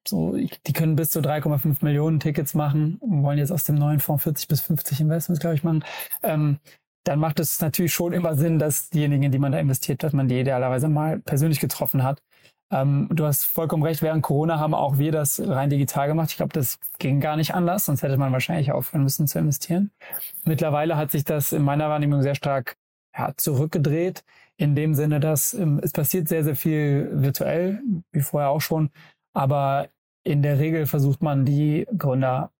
so, 0.07 0.35
die 0.35 0.73
können 0.73 0.95
bis 0.95 1.09
zu 1.09 1.19
3,5 1.19 1.77
Millionen 1.83 2.19
Tickets 2.19 2.53
machen 2.53 2.97
und 2.99 3.23
wollen 3.23 3.39
jetzt 3.39 3.51
aus 3.51 3.63
dem 3.63 3.75
neuen 3.75 3.99
Fonds 3.99 4.23
40 4.23 4.47
bis 4.47 4.61
50 4.61 5.01
Investments, 5.01 5.39
glaube 5.39 5.55
ich, 5.55 5.63
machen. 5.63 5.83
Ähm, 6.21 6.59
dann 7.05 7.19
macht 7.19 7.39
es 7.39 7.59
natürlich 7.61 7.93
schon 7.93 8.13
immer 8.13 8.35
Sinn, 8.35 8.59
dass 8.59 8.89
diejenigen, 8.89 9.31
die 9.31 9.39
man 9.39 9.51
da 9.51 9.59
investiert, 9.59 10.03
dass 10.03 10.13
man 10.13 10.27
die 10.27 10.39
idealerweise 10.39 10.89
mal 10.89 11.19
persönlich 11.19 11.59
getroffen 11.59 12.03
hat. 12.03 12.21
Ähm, 12.71 13.09
du 13.11 13.25
hast 13.25 13.45
vollkommen 13.45 13.83
recht, 13.83 14.01
während 14.01 14.23
Corona 14.23 14.59
haben 14.59 14.73
auch 14.73 14.97
wir 14.97 15.11
das 15.11 15.39
rein 15.39 15.69
digital 15.69 16.07
gemacht. 16.07 16.31
Ich 16.31 16.37
glaube, 16.37 16.53
das 16.53 16.79
ging 16.97 17.19
gar 17.19 17.35
nicht 17.35 17.53
anders, 17.53 17.85
sonst 17.85 18.01
hätte 18.01 18.17
man 18.17 18.31
wahrscheinlich 18.31 18.71
aufhören 18.71 19.03
müssen 19.03 19.27
zu 19.27 19.37
investieren. 19.37 19.91
Mittlerweile 20.45 20.97
hat 20.97 21.11
sich 21.11 21.23
das 21.23 21.51
in 21.51 21.61
meiner 21.63 21.89
Wahrnehmung 21.89 22.23
sehr 22.23 22.35
stark 22.35 22.75
ja, 23.15 23.33
zurückgedreht 23.37 24.23
in 24.57 24.75
dem 24.75 24.93
Sinne, 24.93 25.19
dass 25.19 25.53
ähm, 25.53 25.79
es 25.83 25.91
passiert 25.91 26.27
sehr, 26.27 26.43
sehr 26.43 26.55
viel 26.55 27.09
virtuell, 27.13 27.81
wie 28.11 28.21
vorher 28.21 28.49
auch 28.49 28.61
schon, 28.61 28.89
aber 29.33 29.89
in 30.23 30.41
der 30.41 30.59
Regel 30.59 30.85
versucht 30.85 31.21
man 31.21 31.45
die 31.45 31.87
Gründer 31.97 32.51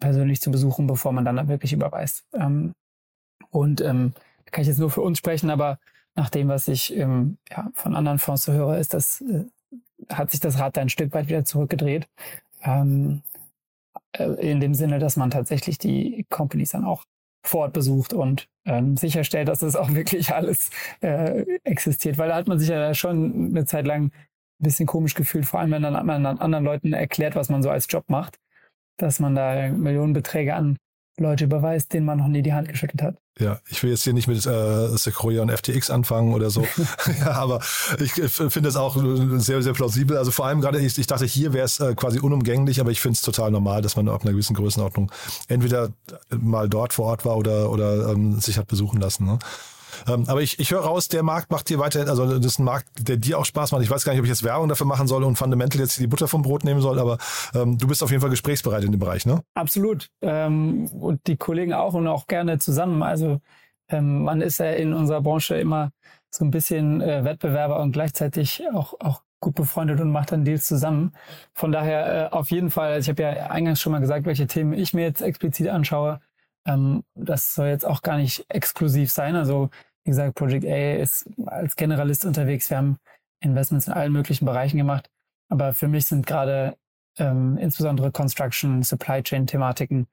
persönlich 0.00 0.40
zu 0.40 0.50
besuchen, 0.50 0.86
bevor 0.86 1.12
man 1.12 1.24
dann 1.24 1.48
wirklich 1.48 1.72
überweist. 1.72 2.24
Ähm, 2.34 2.74
und 3.50 3.80
ähm, 3.80 4.12
kann 4.50 4.62
ich 4.62 4.68
jetzt 4.68 4.78
nur 4.78 4.90
für 4.90 5.00
uns 5.00 5.18
sprechen, 5.18 5.50
aber 5.50 5.78
nach 6.14 6.30
dem, 6.30 6.48
was 6.48 6.68
ich 6.68 6.94
ähm, 6.96 7.38
ja, 7.50 7.70
von 7.74 7.94
anderen 7.94 8.18
Fonds 8.18 8.44
so 8.44 8.52
höre, 8.52 8.78
ist 8.78 8.94
das, 8.94 9.20
äh, 9.22 9.44
hat 10.08 10.30
sich 10.30 10.40
das 10.40 10.58
Rad 10.58 10.76
da 10.76 10.80
ein 10.80 10.88
Stück 10.88 11.12
weit 11.12 11.28
wieder 11.28 11.44
zurückgedreht. 11.44 12.08
Ähm, 12.62 13.22
äh, 14.12 14.24
in 14.24 14.60
dem 14.60 14.74
Sinne, 14.74 14.98
dass 14.98 15.16
man 15.16 15.30
tatsächlich 15.30 15.78
die 15.78 16.26
Companies 16.30 16.70
dann 16.70 16.84
auch 16.84 17.04
vor 17.44 17.62
Ort 17.62 17.72
besucht 17.72 18.12
und 18.12 18.48
ähm, 18.64 18.96
sicherstellt, 18.96 19.48
dass 19.48 19.60
das 19.60 19.76
auch 19.76 19.90
wirklich 19.94 20.34
alles 20.34 20.70
äh, 21.00 21.44
existiert. 21.64 22.18
Weil 22.18 22.28
da 22.28 22.36
hat 22.36 22.48
man 22.48 22.58
sich 22.58 22.68
ja 22.68 22.94
schon 22.94 23.50
eine 23.50 23.64
Zeit 23.66 23.86
lang 23.86 24.06
ein 24.06 24.12
bisschen 24.58 24.86
komisch 24.86 25.14
gefühlt, 25.14 25.46
vor 25.46 25.60
allem 25.60 25.72
wenn 25.72 25.82
dann 25.82 25.96
anderen, 25.96 26.26
anderen 26.26 26.64
Leuten 26.64 26.92
erklärt, 26.92 27.36
was 27.36 27.48
man 27.48 27.62
so 27.62 27.70
als 27.70 27.86
Job 27.88 28.04
macht, 28.08 28.38
dass 28.96 29.20
man 29.20 29.34
da 29.34 29.68
Millionenbeträge 29.68 30.54
an 30.54 30.78
Leute 31.16 31.44
überweist, 31.44 31.92
denen 31.92 32.06
man 32.06 32.18
noch 32.18 32.28
nie 32.28 32.42
die 32.42 32.52
Hand 32.52 32.68
geschüttelt 32.68 33.02
hat. 33.02 33.16
Ja, 33.38 33.58
ich 33.68 33.82
will 33.82 33.90
jetzt 33.90 34.04
hier 34.04 34.12
nicht 34.12 34.28
mit 34.28 34.44
äh, 34.46 34.96
Sequoia 34.96 35.42
und 35.42 35.50
FTX 35.50 35.90
anfangen 35.90 36.34
oder 36.34 36.50
so. 36.50 36.66
ja, 37.20 37.32
aber 37.32 37.60
ich 37.98 38.12
finde 38.12 38.68
es 38.68 38.76
auch 38.76 38.96
sehr, 39.38 39.62
sehr 39.62 39.72
plausibel. 39.72 40.16
Also 40.16 40.30
vor 40.30 40.46
allem 40.46 40.60
gerade, 40.60 40.80
ich, 40.80 40.98
ich 40.98 41.06
dachte, 41.06 41.24
hier 41.24 41.52
wäre 41.52 41.64
es 41.64 41.80
äh, 41.80 41.94
quasi 41.94 42.20
unumgänglich, 42.20 42.80
aber 42.80 42.90
ich 42.90 43.00
finde 43.00 43.16
es 43.16 43.22
total 43.22 43.50
normal, 43.50 43.82
dass 43.82 43.96
man 43.96 44.08
ab 44.08 44.22
einer 44.22 44.32
gewissen 44.32 44.54
Größenordnung 44.54 45.10
entweder 45.48 45.90
mal 46.30 46.68
dort 46.68 46.92
vor 46.92 47.06
Ort 47.06 47.24
war 47.24 47.36
oder, 47.36 47.70
oder 47.70 48.10
ähm, 48.10 48.40
sich 48.40 48.58
hat 48.58 48.68
besuchen 48.68 49.00
lassen. 49.00 49.24
Ne? 49.26 49.38
Ähm, 50.08 50.24
aber 50.26 50.42
ich, 50.42 50.58
ich 50.58 50.70
höre 50.70 50.80
raus, 50.80 51.08
der 51.08 51.22
Markt 51.22 51.50
macht 51.50 51.68
dir 51.68 51.78
weiter, 51.78 52.08
also 52.08 52.38
das 52.38 52.46
ist 52.46 52.58
ein 52.58 52.64
Markt, 52.64 52.88
der 53.08 53.16
dir 53.16 53.38
auch 53.38 53.44
Spaß 53.44 53.72
macht. 53.72 53.82
Ich 53.82 53.90
weiß 53.90 54.04
gar 54.04 54.12
nicht, 54.12 54.20
ob 54.20 54.24
ich 54.24 54.30
jetzt 54.30 54.44
Werbung 54.44 54.68
dafür 54.68 54.86
machen 54.86 55.06
soll 55.06 55.24
und 55.24 55.36
Fundamental 55.36 55.80
jetzt 55.80 55.98
die 55.98 56.06
Butter 56.06 56.28
vom 56.28 56.42
Brot 56.42 56.64
nehmen 56.64 56.80
soll, 56.80 56.98
aber 56.98 57.18
ähm, 57.54 57.78
du 57.78 57.86
bist 57.86 58.02
auf 58.02 58.10
jeden 58.10 58.20
Fall 58.20 58.30
gesprächsbereit 58.30 58.84
in 58.84 58.92
dem 58.92 59.00
Bereich, 59.00 59.26
ne? 59.26 59.42
Absolut. 59.54 60.08
Ähm, 60.22 60.88
und 60.88 61.26
die 61.26 61.36
Kollegen 61.36 61.72
auch 61.72 61.94
und 61.94 62.06
auch 62.06 62.26
gerne 62.26 62.58
zusammen. 62.58 63.02
Also 63.02 63.40
ähm, 63.88 64.22
man 64.22 64.40
ist 64.40 64.58
ja 64.58 64.70
in 64.72 64.92
unserer 64.92 65.20
Branche 65.20 65.56
immer 65.56 65.90
so 66.30 66.44
ein 66.44 66.50
bisschen 66.50 67.00
äh, 67.00 67.24
Wettbewerber 67.24 67.80
und 67.80 67.92
gleichzeitig 67.92 68.62
auch, 68.72 68.94
auch 69.00 69.22
gut 69.40 69.54
befreundet 69.54 70.00
und 70.00 70.10
macht 70.10 70.32
dann 70.32 70.44
Deals 70.44 70.66
zusammen. 70.66 71.12
Von 71.52 71.70
daher 71.70 72.32
äh, 72.32 72.34
auf 72.34 72.50
jeden 72.50 72.70
Fall, 72.70 72.92
also 72.92 73.04
ich 73.04 73.08
habe 73.10 73.22
ja 73.22 73.50
eingangs 73.50 73.80
schon 73.80 73.92
mal 73.92 74.00
gesagt, 74.00 74.26
welche 74.26 74.46
Themen 74.46 74.72
ich 74.72 74.94
mir 74.94 75.02
jetzt 75.02 75.20
explizit 75.20 75.68
anschaue. 75.68 76.20
Ähm, 76.66 77.04
das 77.14 77.54
soll 77.54 77.68
jetzt 77.68 77.86
auch 77.86 78.02
gar 78.02 78.16
nicht 78.16 78.46
exklusiv 78.48 79.10
sein. 79.10 79.36
Also 79.36 79.70
wie 80.04 80.10
gesagt, 80.10 80.34
Project 80.34 80.64
A 80.66 80.94
ist 80.96 81.28
als 81.46 81.76
Generalist 81.76 82.24
unterwegs. 82.24 82.68
Wir 82.70 82.78
haben 82.78 82.98
Investments 83.40 83.86
in 83.86 83.92
allen 83.92 84.12
möglichen 84.12 84.44
Bereichen 84.44 84.76
gemacht. 84.76 85.10
Aber 85.48 85.72
für 85.72 85.88
mich 85.88 86.06
sind 86.06 86.26
gerade 86.26 86.76
ähm, 87.18 87.58
insbesondere 87.58 88.10
Construction, 88.12 88.82
Supply 88.82 89.22
Chain 89.22 89.46
Thematiken 89.46 90.06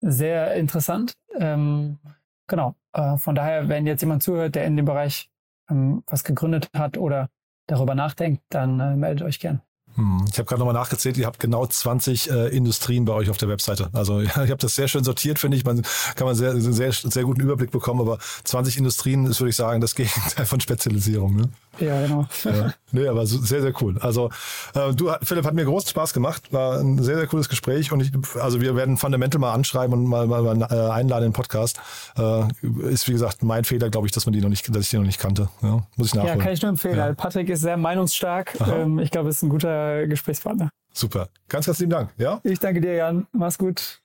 sehr 0.00 0.54
interessant. 0.54 1.14
Ähm, 1.38 1.98
genau. 2.46 2.74
Äh, 2.92 3.16
von 3.18 3.34
daher, 3.34 3.68
wenn 3.68 3.86
jetzt 3.86 4.00
jemand 4.00 4.22
zuhört, 4.22 4.54
der 4.54 4.64
in 4.66 4.76
dem 4.76 4.86
Bereich 4.86 5.30
ähm, 5.70 6.02
was 6.06 6.24
gegründet 6.24 6.70
hat 6.74 6.98
oder 6.98 7.28
darüber 7.66 7.94
nachdenkt, 7.94 8.42
dann 8.50 8.80
äh, 8.80 8.96
meldet 8.96 9.26
euch 9.26 9.40
gern. 9.40 9.62
Hm, 9.96 10.26
ich 10.30 10.38
habe 10.38 10.46
gerade 10.46 10.58
nochmal 10.60 10.74
nachgezählt, 10.74 11.16
ihr 11.16 11.26
habt 11.26 11.40
genau 11.40 11.66
20 11.66 12.30
äh, 12.30 12.48
Industrien 12.48 13.04
bei 13.04 13.12
euch 13.14 13.30
auf 13.30 13.38
der 13.38 13.48
Webseite. 13.48 13.88
Also 13.92 14.20
ja, 14.20 14.44
ich 14.44 14.50
habe 14.50 14.56
das 14.56 14.74
sehr 14.74 14.88
schön 14.88 15.04
sortiert, 15.04 15.38
finde 15.38 15.56
ich. 15.56 15.64
Man 15.64 15.82
kann 16.14 16.26
man 16.26 16.34
sehr, 16.34 16.60
sehr, 16.60 16.92
sehr 16.92 17.24
guten 17.24 17.40
Überblick 17.40 17.70
bekommen, 17.70 18.00
aber 18.00 18.18
20 18.44 18.78
Industrien 18.78 19.26
ist, 19.26 19.40
würde 19.40 19.50
ich 19.50 19.56
sagen, 19.56 19.80
das 19.80 19.94
Gegenteil 19.96 20.46
von 20.46 20.60
Spezialisierung. 20.60 21.36
Ne? 21.36 21.48
Ja, 21.78 22.00
genau. 22.02 22.26
ja. 22.44 22.74
Nee, 22.92 23.08
aber 23.08 23.26
sehr, 23.26 23.62
sehr 23.62 23.72
cool. 23.80 23.98
Also 24.00 24.30
äh, 24.74 24.92
du, 24.94 25.10
Philipp, 25.22 25.44
hat 25.44 25.54
mir 25.54 25.64
großen 25.64 25.90
Spaß 25.90 26.14
gemacht. 26.14 26.52
War 26.52 26.80
ein 26.80 27.02
sehr, 27.02 27.16
sehr 27.16 27.26
cooles 27.26 27.48
Gespräch 27.48 27.92
und 27.92 28.00
ich, 28.00 28.12
also 28.40 28.60
wir 28.60 28.76
werden 28.76 28.96
Fundamental 28.96 29.40
mal 29.40 29.52
anschreiben 29.52 29.94
und 29.94 30.06
mal, 30.06 30.26
mal, 30.26 30.42
mal 30.42 30.62
äh, 30.70 30.90
einladen 30.90 31.24
in 31.24 31.30
den 31.30 31.36
Podcast. 31.36 31.80
Äh, 32.16 32.44
ist 32.88 33.08
wie 33.08 33.12
gesagt 33.12 33.42
mein 33.42 33.64
Fehler, 33.64 33.90
glaube 33.90 34.06
ich, 34.06 34.12
dass 34.12 34.26
man 34.26 34.32
die 34.32 34.40
noch 34.40 34.48
nicht, 34.48 34.68
dass 34.74 34.84
ich 34.84 34.90
die 34.90 34.96
noch 34.96 35.04
nicht 35.04 35.20
kannte. 35.20 35.48
Ja, 35.62 35.86
muss 35.96 36.08
ich 36.08 36.14
nachholen. 36.14 36.38
Ja, 36.38 36.44
kann 36.44 36.52
ich 36.52 36.62
nur 36.62 36.70
empfehlen. 36.70 36.96
Ja. 36.96 37.12
Patrick 37.14 37.48
ist 37.48 37.60
sehr 37.60 37.76
meinungsstark. 37.76 38.56
Ähm, 38.66 38.98
ich 38.98 39.10
glaube, 39.10 39.28
es 39.28 39.36
ist 39.36 39.42
ein 39.42 39.48
guter 39.48 40.06
Gesprächspartner. 40.06 40.70
Super. 40.92 41.28
Ganz, 41.48 41.66
ganz 41.66 41.78
lieben 41.78 41.90
Dank. 41.90 42.10
Ja? 42.16 42.40
Ich 42.42 42.58
danke 42.58 42.80
dir, 42.80 42.94
Jan. 42.94 43.26
Mach's 43.32 43.58
gut. 43.58 44.00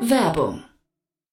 Werbung 0.00 0.62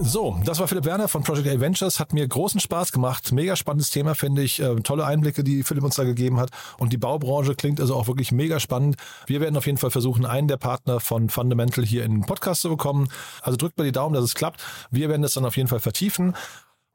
So, 0.00 0.38
das 0.44 0.60
war 0.60 0.68
Philipp 0.68 0.84
Werner 0.84 1.08
von 1.08 1.24
Project 1.24 1.48
A 1.48 1.60
Ventures. 1.60 1.98
Hat 1.98 2.12
mir 2.12 2.26
großen 2.26 2.60
Spaß 2.60 2.92
gemacht. 2.92 3.32
Mega 3.32 3.56
spannendes 3.56 3.90
Thema, 3.90 4.14
finde 4.14 4.42
ich. 4.42 4.60
Äh, 4.60 4.76
tolle 4.76 5.04
Einblicke, 5.04 5.42
die 5.42 5.64
Philipp 5.64 5.82
uns 5.82 5.96
da 5.96 6.04
gegeben 6.04 6.38
hat. 6.38 6.50
Und 6.78 6.92
die 6.92 6.96
Baubranche 6.98 7.56
klingt 7.56 7.80
also 7.80 7.96
auch 7.96 8.06
wirklich 8.06 8.30
mega 8.30 8.60
spannend. 8.60 8.96
Wir 9.26 9.40
werden 9.40 9.56
auf 9.56 9.66
jeden 9.66 9.78
Fall 9.78 9.90
versuchen, 9.90 10.24
einen 10.24 10.46
der 10.46 10.56
Partner 10.56 11.00
von 11.00 11.28
Fundamental 11.30 11.84
hier 11.84 12.04
in 12.04 12.12
den 12.12 12.26
Podcast 12.26 12.62
zu 12.62 12.68
bekommen. 12.68 13.08
Also 13.42 13.56
drückt 13.56 13.76
mal 13.76 13.84
die 13.84 13.92
Daumen, 13.92 14.14
dass 14.14 14.24
es 14.24 14.34
klappt. 14.34 14.62
Wir 14.92 15.08
werden 15.08 15.22
das 15.22 15.34
dann 15.34 15.44
auf 15.44 15.56
jeden 15.56 15.68
Fall 15.68 15.80
vertiefen. 15.80 16.34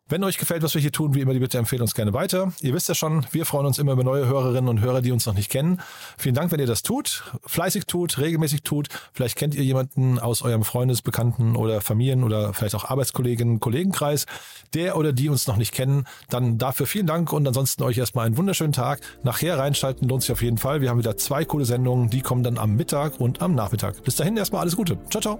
Wenn 0.10 0.22
euch 0.26 0.38
gefällt, 0.38 0.64
was 0.64 0.74
wir 0.74 0.82
hier 0.82 0.92
tun, 0.92 1.16
wie 1.16 1.22
immer, 1.22 1.34
die 1.34 1.40
Bitte 1.40 1.58
empfehlt 1.58 1.82
uns 1.82 1.96
gerne 1.96 2.12
weiter. 2.12 2.52
Ihr 2.60 2.74
wisst 2.74 2.90
ja 2.90 2.96
schon, 2.96 3.26
wir 3.32 3.46
freuen 3.46 3.66
uns 3.66 3.80
immer 3.80 3.94
über 3.94 4.04
neue 4.04 4.28
Hörerinnen 4.28 4.68
und 4.68 4.82
Hörer, 4.82 5.02
die 5.02 5.14
uns 5.14 5.26
noch 5.26 5.34
nicht 5.34 5.50
kennen. 5.50 5.80
Vielen 6.18 6.36
Dank, 6.36 6.52
wenn 6.52 6.60
ihr 6.60 6.68
das 6.68 6.84
tut, 6.84 7.24
fleißig 7.46 7.86
tut, 7.86 8.18
regelmäßig 8.18 8.64
tut. 8.64 8.90
Vielleicht 9.14 9.38
kennt 9.38 9.56
ihr 9.56 9.64
jemanden 9.64 10.20
aus 10.20 10.42
eurem 10.42 10.66
Freundes-, 10.66 11.02
Bekannten- 11.02 11.56
oder 11.56 11.80
Familien- 11.80 12.26
oder 12.26 12.54
vielleicht 12.54 12.76
auch 12.76 12.84
Arbeitskolleginnen, 12.84 13.62
Kollegenkreis, 13.62 14.26
der 14.74 14.98
oder 14.98 15.14
die 15.14 15.30
uns 15.30 15.48
noch 15.48 15.56
nicht 15.56 15.72
kennen. 15.72 16.06
Dann 16.30 16.58
dafür 16.58 16.86
vielen 16.86 17.08
Dank 17.08 17.32
und 17.32 17.48
ansonsten 17.48 17.82
euch 17.84 17.98
erstmal 17.98 18.26
einen 18.26 18.36
wunderschönen 18.36 18.74
Tag. 18.74 19.00
Nachher 19.24 19.58
reinschalten 19.58 20.10
lohnt 20.10 20.24
sich 20.24 20.34
auf 20.34 20.42
jeden 20.42 20.58
Fall. 20.58 20.82
Wir 20.82 20.90
haben 20.90 21.00
wieder 21.00 21.16
zwei 21.16 21.46
coole 21.46 21.64
Sendungen, 21.64 22.10
die 22.10 22.22
kommen 22.22 22.44
dann 22.44 22.58
am 22.58 22.76
Mittag 22.76 23.22
und 23.22 23.42
am 23.42 23.56
Nachmittag. 23.56 24.04
Bis 24.04 24.18
dahin 24.18 24.36
erstmal 24.36 24.62
alles 24.62 24.76
Gute. 24.76 24.98
Ciao, 25.10 25.22
ciao. 25.22 25.40